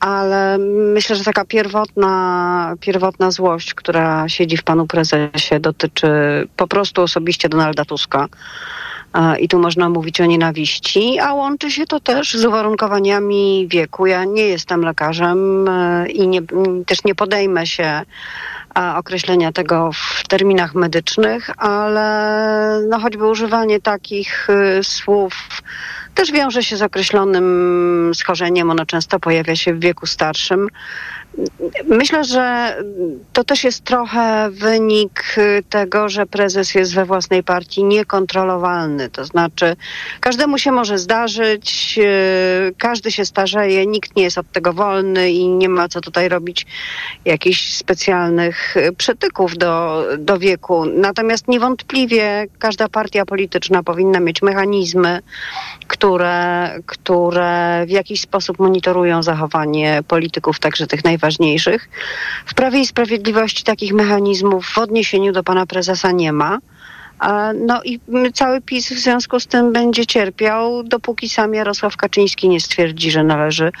[0.00, 0.58] ale
[0.94, 6.08] myślę, że taka pierwotna, pierwotna złość, która siedzi w panu prezesie, dotyczy
[6.56, 8.28] po prostu osobiście Donalda Tuska.
[9.40, 14.06] I tu można mówić o nienawiści, a łączy się to też z uwarunkowaniami wieku.
[14.06, 16.42] Ja nie jestem lekarzem e, i nie,
[16.86, 18.02] też nie podejmę się
[18.96, 25.62] określenia tego w terminach medycznych, ale no choćby używanie takich y, słów
[26.14, 28.70] też wiąże się z określonym schorzeniem.
[28.70, 30.68] Ono często pojawia się w wieku starszym.
[31.84, 32.76] Myślę, że
[33.32, 35.36] to też jest trochę wynik
[35.68, 39.10] tego, że prezes jest we własnej partii niekontrolowalny.
[39.10, 39.76] To znaczy,
[40.20, 42.04] każdemu się może zdarzyć, yy,
[42.78, 46.66] każdy się starzeje, nikt nie jest od tego wolny i nie ma co tutaj robić
[47.24, 50.84] jakichś specjalnych przytyków do, do wieku.
[50.84, 55.20] Natomiast niewątpliwie każda partia polityczna powinna mieć mechanizmy,
[55.86, 61.88] które, które w jakiś sposób monitorują zachowanie polityków, także tych najważniejszych najważniejszych.
[62.46, 66.58] W Prawie i Sprawiedliwości takich mechanizmów w odniesieniu do pana prezesa nie ma.
[67.54, 68.00] No i
[68.34, 73.24] cały PiS w związku z tym będzie cierpiał, dopóki sam Jarosław Kaczyński nie stwierdzi, że
[73.24, 73.72] należy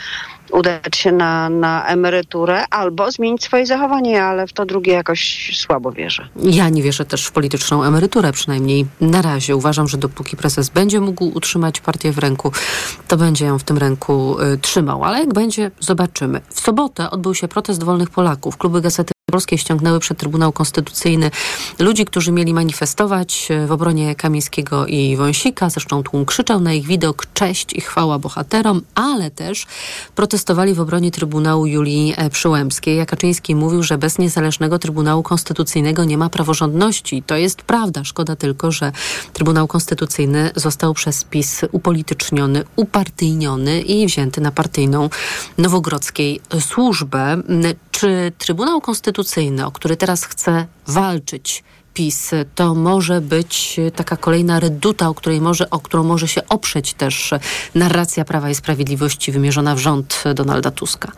[0.52, 5.92] udać się na, na emeryturę albo zmienić swoje zachowanie, ale w to drugie jakoś słabo
[5.92, 6.28] wierzę.
[6.36, 9.56] Ja nie wierzę też w polityczną emeryturę, przynajmniej na razie.
[9.56, 12.52] Uważam, że dopóki prezes będzie mógł utrzymać partię w ręku,
[13.08, 15.04] to będzie ją w tym ręku y, trzymał.
[15.04, 16.40] Ale jak będzie, zobaczymy.
[16.48, 18.56] W sobotę odbył się protest wolnych Polaków.
[18.56, 21.30] Kluby Gazety Polskie ściągnęły przed Trybunał Konstytucyjny
[21.78, 25.70] ludzi, którzy mieli manifestować e, w obronie Kamińskiego i Wąsika.
[25.70, 29.66] Zresztą tłum krzyczał na ich widok cześć i chwała bohaterom, ale też
[30.14, 32.96] protestowali w obronie Trybunału Julii e, Przyłębskiej.
[32.96, 37.22] Jakaczyński mówił, że bez niezależnego Trybunału Konstytucyjnego nie ma praworządności.
[37.26, 38.04] To jest prawda.
[38.04, 38.92] Szkoda tylko, że
[39.32, 45.10] Trybunał Konstytucyjny został przez PiS upolityczniony, upartyjniony i wzięty na partyjną
[45.58, 47.42] nowogrodzkiej służbę.
[47.90, 49.21] Czy Trybunał Konstytucyjny,
[49.66, 51.64] o który teraz chce walczyć
[51.94, 56.94] PiS, to może być taka kolejna reduta, o, której może, o którą może się oprzeć
[56.94, 57.34] też
[57.74, 61.12] narracja Prawa i Sprawiedliwości wymierzona w rząd Donalda Tuska?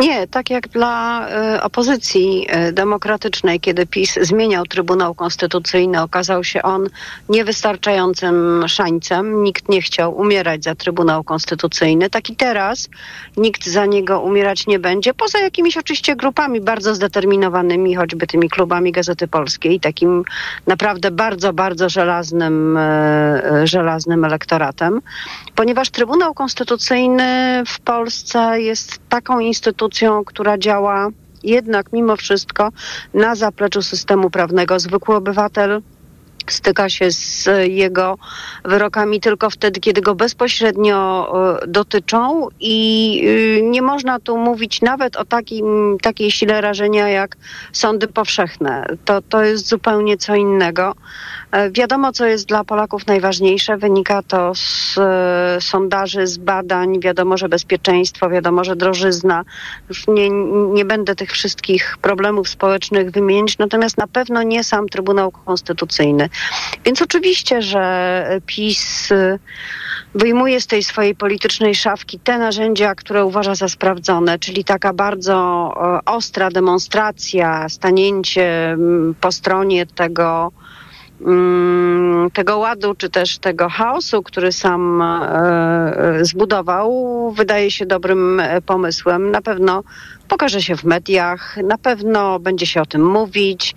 [0.00, 1.26] Nie, tak jak dla
[1.56, 6.88] y, opozycji y, demokratycznej, kiedy PiS zmieniał Trybunał Konstytucyjny, okazał się on
[7.28, 9.42] niewystarczającym szańcem.
[9.42, 12.10] Nikt nie chciał umierać za Trybunał Konstytucyjny.
[12.10, 12.88] Tak i teraz
[13.36, 18.92] nikt za niego umierać nie będzie, poza jakimiś oczywiście grupami bardzo zdeterminowanymi, choćby tymi klubami
[18.92, 20.24] Gazety Polskiej, takim
[20.66, 25.00] naprawdę bardzo, bardzo żelaznym, y, żelaznym elektoratem,
[25.54, 29.89] ponieważ Trybunał Konstytucyjny w Polsce jest taką instytucją,
[30.26, 31.08] która działa
[31.42, 32.68] jednak mimo wszystko
[33.14, 34.78] na zapleczu systemu prawnego.
[34.78, 35.82] Zwykły obywatel
[36.48, 38.18] styka się z jego
[38.64, 41.32] wyrokami tylko wtedy, kiedy go bezpośrednio
[41.62, 43.20] e, dotyczą i
[43.58, 47.36] y, nie można tu mówić nawet o takim, takiej sile rażenia jak
[47.72, 48.86] sądy powszechne.
[49.04, 50.94] To, to jest zupełnie co innego.
[51.52, 53.76] E, wiadomo, co jest dla Polaków najważniejsze.
[53.76, 57.00] Wynika to z e, sondaży, z badań.
[57.00, 59.44] Wiadomo, że bezpieczeństwo, wiadomo, że drożyzna.
[59.88, 60.30] Już nie,
[60.72, 66.28] nie będę tych wszystkich problemów społecznych wymienić, natomiast na pewno nie sam Trybunał Konstytucyjny.
[66.84, 69.38] Więc oczywiście, że PiS e,
[70.14, 75.70] wyjmuje z tej swojej politycznej szafki te narzędzia, które uważa za sprawdzone, czyli taka bardzo
[76.06, 78.76] ostra demonstracja, stanięcie
[79.20, 80.59] po stronie tego, Mm,
[82.32, 85.06] tego ładu, czy też tego chaosu, który sam e,
[85.96, 89.30] e, zbudował, wydaje się dobrym e, pomysłem.
[89.30, 89.82] Na pewno
[90.28, 93.74] pokaże się w mediach, na pewno będzie się o tym mówić.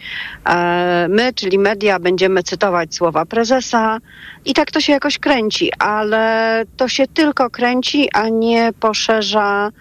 [1.09, 3.97] My, czyli media, będziemy cytować słowa prezesa
[4.45, 9.71] i tak to się jakoś kręci, ale to się tylko kręci, a nie poszerza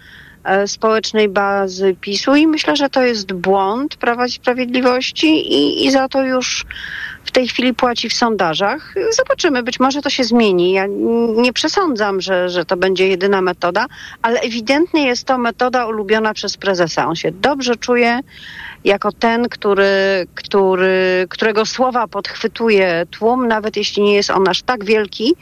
[0.67, 6.09] społecznej bazy PiSu i myślę, że to jest błąd Prawa i Sprawiedliwości i, i za
[6.09, 6.67] to już
[7.33, 8.95] w tej chwili płaci w sondażach.
[9.17, 10.73] Zobaczymy, być może to się zmieni.
[10.73, 10.87] Ja
[11.37, 13.87] nie przesądzam, że, że to będzie jedyna metoda,
[14.23, 17.07] ale ewidentnie jest to metoda ulubiona przez prezesa.
[17.07, 18.21] On się dobrze czuje
[18.85, 24.85] jako ten, który, który, którego słowa podchwytuje tłum, nawet jeśli nie jest on aż tak
[24.85, 25.35] wielki,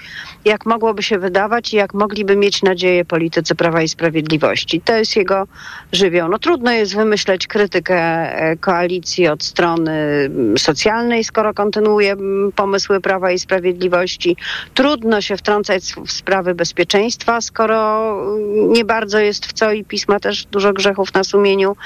[0.44, 4.80] jak mogłoby się wydawać i jak mogliby mieć nadzieję politycy Prawa i Sprawiedliwości.
[4.80, 5.46] To jest jego
[5.92, 6.28] żywioł.
[6.28, 13.00] No trudno jest wymyśleć krytykę e, koalicji od strony mm, socjalnej, skoro kontynuuje mm, pomysły
[13.00, 14.36] Prawa i Sprawiedliwości.
[14.74, 20.20] Trudno się wtrącać w sprawy bezpieczeństwa, skoro mm, nie bardzo jest w co i pisma
[20.20, 21.76] też dużo grzechów na sumieniu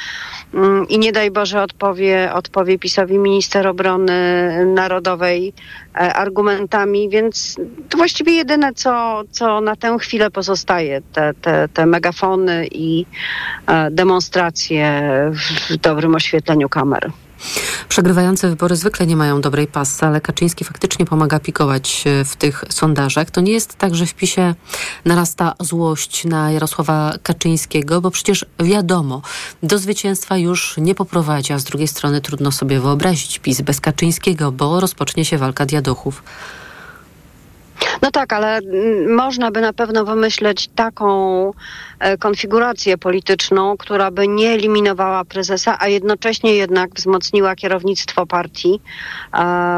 [0.89, 4.13] i nie daj Boże że odpowie, odpowie PiSowi minister obrony
[4.67, 5.53] narodowej
[5.95, 7.57] e, argumentami, więc
[7.89, 13.07] to właściwie jedyne, co, co na tę chwilę pozostaje, te, te, te megafony i
[13.67, 17.11] e, demonstracje w dobrym oświetleniu kamer.
[17.89, 23.31] Przegrywające wybory zwykle nie mają dobrej pasy, ale Kaczyński faktycznie pomaga pikować w tych sondażach.
[23.31, 24.55] To nie jest tak, że w PiSie
[25.05, 29.23] narasta złość na Jarosława Kaczyńskiego, bo przecież wiadomo,
[29.63, 34.53] do zwycięstwa już nie poprowadzi, a z drugiej strony trudno sobie wyobrazić PiS bez Kaczyńskiego,
[34.53, 36.23] bo rozpocznie się walka diadochów.
[38.03, 41.53] No tak, ale mm, można by na pewno wymyśleć taką e,
[42.19, 48.81] konfigurację polityczną, która by nie eliminowała prezesa, a jednocześnie jednak wzmocniła kierownictwo partii.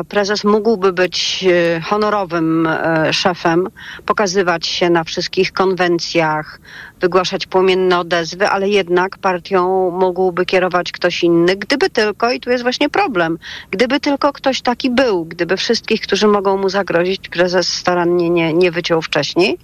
[0.08, 3.68] Prezes mógłby być e, honorowym e, szefem,
[4.06, 6.60] pokazywać się na wszystkich konwencjach,
[7.00, 12.62] wygłaszać płomienne odezwy, ale jednak partią mógłby kierować ktoś inny, gdyby tylko, i tu jest
[12.62, 13.38] właśnie problem,
[13.70, 18.70] gdyby tylko ktoś taki był, gdyby wszystkich, którzy mogą mu zagrozić, prezes starannie nie, nie
[18.70, 19.58] wyciął wcześniej,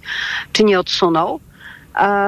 [0.51, 1.52] czy nie odsunął, E,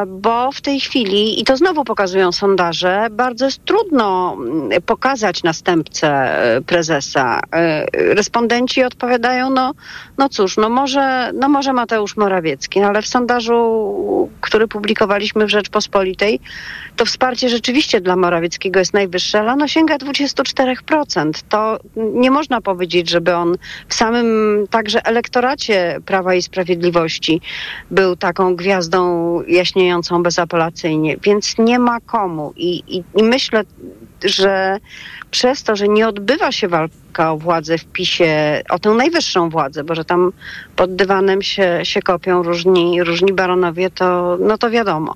[0.08, 6.08] bo w tej chwili, i to znowu pokazują sondaże, bardzo jest trudno mm, pokazać następcę
[6.08, 7.40] e, prezesa.
[7.52, 7.86] E,
[8.16, 9.74] respondenci odpowiadają, no,
[10.18, 16.40] no cóż, no może, no może Mateusz Morawiecki, ale w sondażu, który publikowaliśmy w Rzeczpospolitej,
[16.96, 21.32] to wsparcie rzeczywiście dla Morawieckiego jest najwyższe, ale ono sięga 24%.
[21.50, 23.58] To nie można powiedzieć, żeby on
[23.88, 27.42] w samym także elektoracie Prawa i Sprawiedliwości
[27.92, 32.54] był taką gwiazdą jaśniejącą bezapelacyjnie, więc nie ma komu.
[32.56, 33.64] I, i, i myślę,
[34.24, 34.80] że
[35.32, 39.84] przez to, że nie odbywa się walka o władzę w PiSie, o tę najwyższą władzę,
[39.84, 40.32] bo że tam
[40.76, 45.16] pod dywanem się, się kopią różni, różni baronowie, to, no to wiadomo.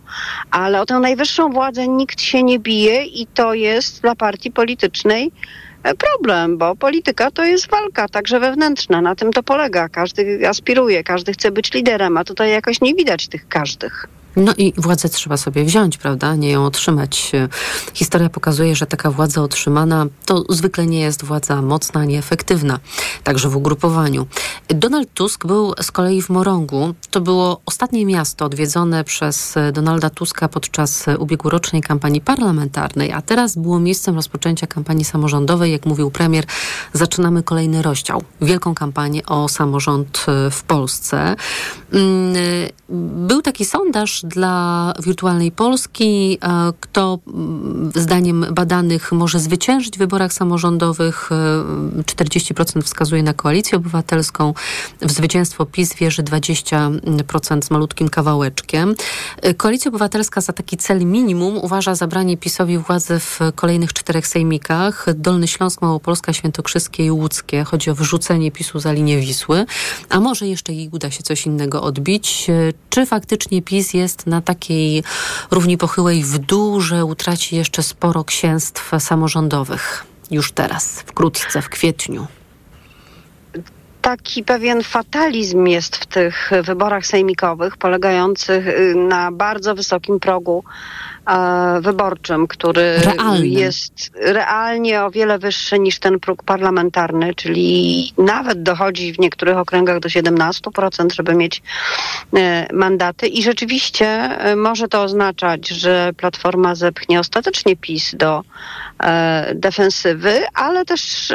[0.52, 5.32] Ale o tę najwyższą władzę nikt się nie bije i to jest dla partii politycznej
[5.84, 9.02] e, problem, bo polityka to jest walka, także wewnętrzna.
[9.02, 9.90] Na tym to polega.
[9.90, 14.08] Każdy aspiruje, każdy chce być liderem, a tutaj jakoś nie widać tych każdych.
[14.36, 16.36] No i władzę trzeba sobie wziąć, prawda?
[16.36, 17.32] Nie ją otrzymać.
[17.94, 22.80] Historia pokazuje, że taka władza otrzymana to zwykle nie jest władza mocna, nieefektywna,
[23.24, 24.28] także w ugrupowaniu.
[24.68, 26.94] Donald Tusk był z kolei w Morągu.
[27.12, 33.80] To było ostatnie miasto odwiedzone przez Donalda Tuska podczas ubiegłorocznej kampanii parlamentarnej, a teraz było
[33.80, 35.72] miejscem rozpoczęcia kampanii samorządowej.
[35.72, 36.46] Jak mówił premier,
[36.94, 38.24] zaczynamy kolejny rozdział.
[38.42, 41.36] Wielką kampanię o samorząd w Polsce.
[41.94, 42.36] Mm,
[43.28, 46.38] był taki sondaż dla wirtualnej Polski.
[46.42, 47.20] E, kto
[47.96, 51.30] zdaniem badanych może zwyciężyć w wyborach samorządowych?
[51.30, 54.54] 40% e, wskazuje na koalicję obywatelską.
[55.02, 58.96] W zwycięstwo PiS wierzy 20% z malutkim kawałeczkiem.
[59.42, 65.06] E, Koalicja Obywatelska za taki cel minimum uważa zabranie PiSowi władzy w kolejnych czterech sejmikach.
[65.16, 67.64] Dolny Śląsk, Małopolska, Świętokrzyskie i Łódzkie.
[67.64, 69.66] Chodzi o wrzucenie PiSu za linię Wisły.
[70.10, 72.48] A może jeszcze jej uda się coś innego odbić?
[72.90, 75.04] Czy faktycznie PiS jest jest na takiej
[75.52, 80.06] równi pochyłej w dół, że utraci jeszcze sporo księstw samorządowych.
[80.32, 82.28] Już teraz, wkrótce, w kwietniu.
[84.02, 90.64] Taki pewien fatalizm jest w tych wyborach sejmikowych, polegających y, na bardzo wysokim progu
[91.82, 93.48] wyborczym, który Realny.
[93.48, 100.00] jest realnie o wiele wyższy niż ten próg parlamentarny, czyli nawet dochodzi w niektórych okręgach
[100.00, 101.62] do 17%, żeby mieć
[102.34, 103.28] e, mandaty.
[103.28, 108.44] I rzeczywiście e, może to oznaczać, że Platforma zepchnie ostatecznie PiS do
[109.00, 111.32] e, defensywy, ale też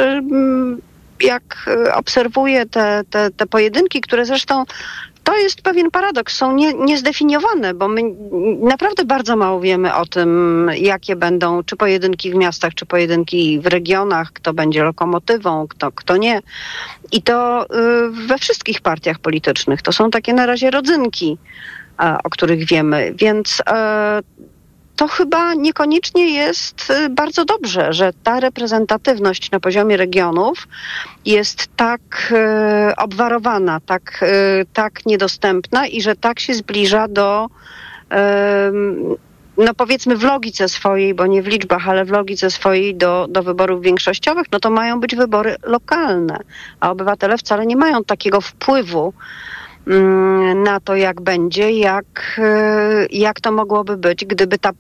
[1.21, 4.65] jak e, obserwuję te, te, te pojedynki, które zresztą
[5.25, 8.03] to jest pewien paradoks, są nie, niezdefiniowane, bo my
[8.61, 13.67] naprawdę bardzo mało wiemy o tym, jakie będą czy pojedynki w miastach, czy pojedynki w
[13.67, 16.41] regionach, kto będzie lokomotywą, kto, kto nie.
[17.13, 19.83] I to y, we wszystkich partiach politycznych.
[19.83, 21.39] To są takie na razie rodzynki,
[22.25, 23.13] o których wiemy.
[23.17, 24.21] Więc e,
[24.97, 30.69] to chyba niekoniecznie jest y, bardzo dobrze, że ta reprezentatywność na poziomie regionów
[31.25, 32.33] jest tak
[32.91, 37.49] y, obwarowana, tak, y, tak niedostępna i że tak się zbliża do
[39.57, 43.43] no powiedzmy w logice swojej, bo nie w liczbach, ale w logice swojej do, do
[43.43, 46.39] wyborów większościowych, no to mają być wybory lokalne,
[46.81, 49.13] a obywatele wcale nie mają takiego wpływu
[50.55, 54.71] na to, jak będzie, jak, e, jak to mogłoby być, gdyby ta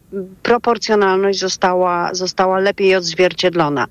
[0.42, 3.86] proporcjonalność została, została lepiej odzwierciedlona.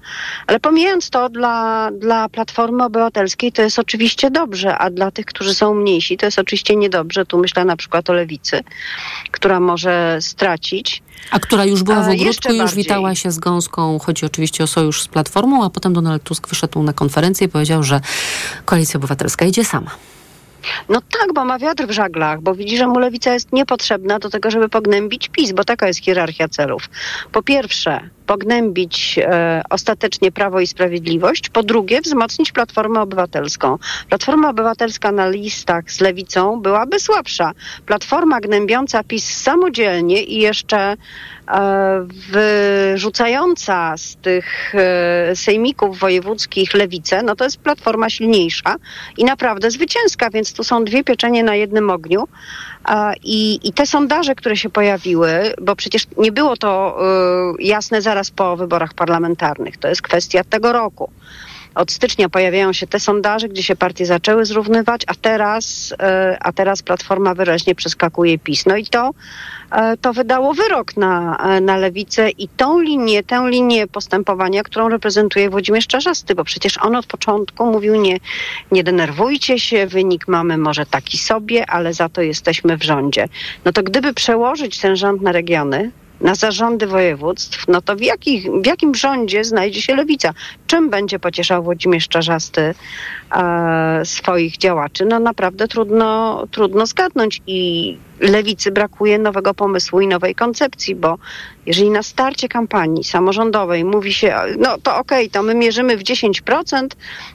[0.47, 5.53] Ale pomijając to, dla, dla Platformy Obywatelskiej to jest oczywiście dobrze, a dla tych, którzy
[5.53, 7.25] są mniejsi, to jest oczywiście niedobrze.
[7.25, 8.63] Tu myślę na przykład o Lewicy,
[9.31, 11.03] która może stracić.
[11.31, 13.99] A która już była w ogródku, już witała się z Gąską.
[13.99, 17.83] Chodzi oczywiście o sojusz z Platformą, a potem Donald Tusk wyszedł na konferencję i powiedział,
[17.83, 18.01] że
[18.65, 19.91] Koalicja Obywatelska idzie sama.
[20.89, 24.29] No tak, bo ma wiatr w żaglach, bo widzi, że mu lewica jest niepotrzebna do
[24.29, 26.89] tego, żeby pognębić PiS, bo taka jest hierarchia celów.
[27.31, 33.77] Po pierwsze, pognębić e, ostatecznie Prawo i Sprawiedliwość, po drugie wzmocnić Platformę Obywatelską.
[34.09, 37.51] Platforma Obywatelska na listach z Lewicą byłaby słabsza.
[37.85, 47.35] Platforma gnębiąca PiS samodzielnie i jeszcze e, wyrzucająca z tych e, sejmików wojewódzkich lewicę, no
[47.35, 48.75] to jest Platforma silniejsza
[49.17, 52.27] i naprawdę zwycięska, więc tu są dwie pieczenie na jednym ogniu.
[53.23, 56.99] I, I te sondaże, które się pojawiły, bo przecież nie było to
[57.59, 61.09] y, jasne zaraz po wyborach parlamentarnych, to jest kwestia tego roku.
[61.75, 66.51] od stycznia pojawiają się te sondaże, gdzie się partie zaczęły zrównywać, a teraz, e, a
[66.51, 68.65] teraz Platforma wyraźnie przeskakuje PiS.
[68.65, 69.11] No i to,
[70.01, 75.49] to wydało wyrok na, e, na lewicę i tą linię, tę linię postępowania, którą reprezentuje
[75.49, 78.17] Włodzimierz Czarzasty, bo przecież on od początku mówił nie,
[78.71, 83.27] nie denerwujcie się, wynik mamy może taki sobie, ale za to jesteśmy w rządzie.
[83.65, 88.51] No to gdyby przełożyć ten rząd na regiony, na zarządy województw, no to w, jakich,
[88.51, 90.33] w jakim rządzie znajdzie się lewica?
[90.67, 92.73] Czym będzie pocieszał Włodzimierz Czarzasty
[93.31, 95.05] e, swoich działaczy?
[95.05, 101.17] No naprawdę trudno, trudno zgadnąć i lewicy brakuje nowego pomysłu i nowej koncepcji, bo
[101.65, 106.03] jeżeli na starcie kampanii samorządowej mówi się, no to okej, okay, to my mierzymy w
[106.03, 106.87] 10%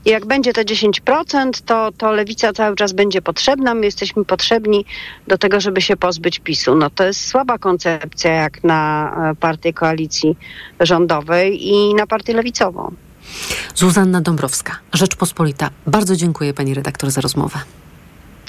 [0.04, 4.84] i jak będzie te 10%, to, to lewica cały czas będzie potrzebna, my jesteśmy potrzebni
[5.26, 6.74] do tego, żeby się pozbyć PiSu.
[6.74, 10.36] No to jest słaba koncepcja jak na e, partię koalicji
[10.80, 12.94] rządowej i na partię lewicową.
[13.74, 15.70] Zuzanna Dąbrowska, Rzeczpospolita.
[15.86, 17.58] Bardzo dziękuję pani redaktor za rozmowę.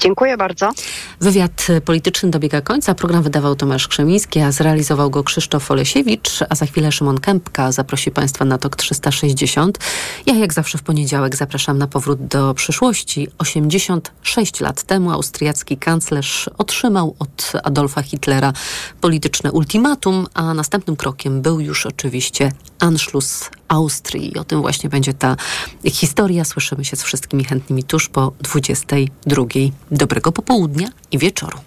[0.00, 0.72] Dziękuję bardzo.
[1.20, 2.94] Wywiad polityczny dobiega końca.
[2.94, 8.10] Program wydawał Tomasz Krzemiński, a zrealizował go Krzysztof Olesiewicz, a za chwilę Szymon Kępka zaprosi
[8.10, 9.78] Państwa na TOK 360.
[10.26, 13.28] Ja jak zawsze w poniedziałek zapraszam na powrót do przyszłości.
[13.38, 18.52] 86 lat temu austriacki kanclerz otrzymał od Adolfa Hitlera
[19.00, 24.32] polityczne ultimatum, a następnym krokiem był już oczywiście Anschluss Austrii.
[24.36, 25.36] I o tym właśnie będzie ta
[25.84, 26.44] historia.
[26.44, 29.42] Słyszymy się z wszystkimi chętnymi tuż po 22.
[29.90, 31.58] Dobrego popołudnia i wieczoru.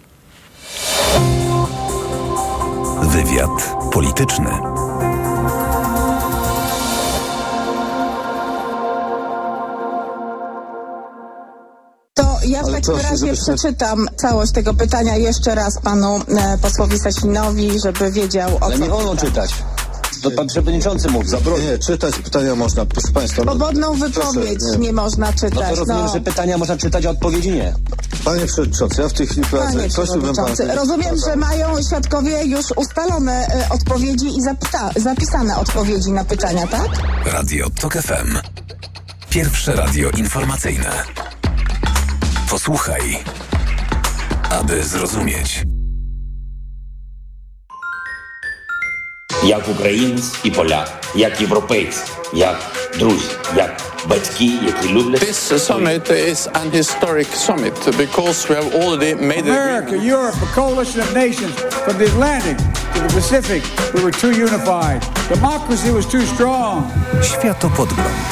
[3.02, 4.50] Wywiad polityczny.
[12.14, 17.80] To ja w takim razie przeczytam całość tego pytania jeszcze raz panu e, posłowi Sasinowi,
[17.80, 19.50] żeby wiedział o Ale co nie wolno czytać.
[20.24, 21.28] To pan przewodniczący mówi.
[21.70, 23.42] Nie, czytać pytania można, proszę państwa.
[23.42, 24.92] Swobodną wypowiedź proszę, nie.
[24.92, 25.70] można No czytać.
[25.70, 26.12] to rozumiem, no.
[26.12, 27.74] że pytania można czytać, a odpowiedzi nie.
[28.24, 29.72] Panie przewodniczący, ja w tej chwili prowadzę.
[29.78, 30.04] Panie pana.
[30.06, 36.66] przewodniczący, rozumiem, że mają świadkowie już ustalone e, odpowiedzi i zapyta- zapisane odpowiedzi na pytania,
[36.66, 36.88] tak?
[37.26, 38.38] Radio TOK FM.
[39.30, 40.90] Pierwsze radio informacyjne.
[42.50, 43.24] Posłuchaj,
[44.50, 45.64] aby zrozumieć.
[49.43, 51.99] як українець і поляк, як європейці,
[52.33, 52.55] як
[52.99, 53.25] друзі,
[53.55, 55.21] як батьки, які люблять.
[55.21, 60.99] This summit is an historic summit because we have already made America, Europe, a coalition
[61.05, 61.53] of nations
[61.85, 62.57] from the Atlantic
[62.93, 63.61] to the Pacific.
[63.93, 64.99] We were too unified.
[65.29, 66.83] Democracy was too strong.
[67.21, 68.27] Światopodgląd.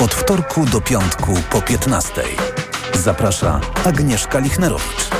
[0.00, 2.22] Od wtorku do piątku po 15.
[2.94, 5.19] Zaprasza Agnieszka Lichnerowicz.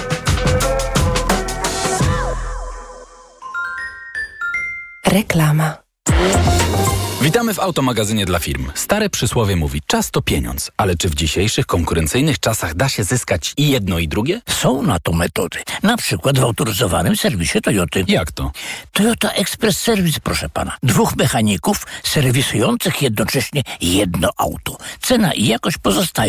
[5.11, 5.77] Reklama.
[7.21, 8.71] Witamy w automagazynie dla firm.
[8.75, 13.53] Stare przysłowie mówi, czas to pieniądz, ale czy w dzisiejszych konkurencyjnych czasach da się zyskać
[13.57, 14.41] i jedno i drugie?
[14.49, 15.59] Są na to metody.
[15.83, 18.05] Na przykład w autoryzowanym serwisie Toyoty.
[18.07, 18.51] Jak to?
[18.91, 20.77] Toyota Express Service, proszę pana.
[20.83, 24.77] Dwóch mechaników serwisujących jednocześnie jedno auto.
[25.01, 26.11] Cena i jakość pozostają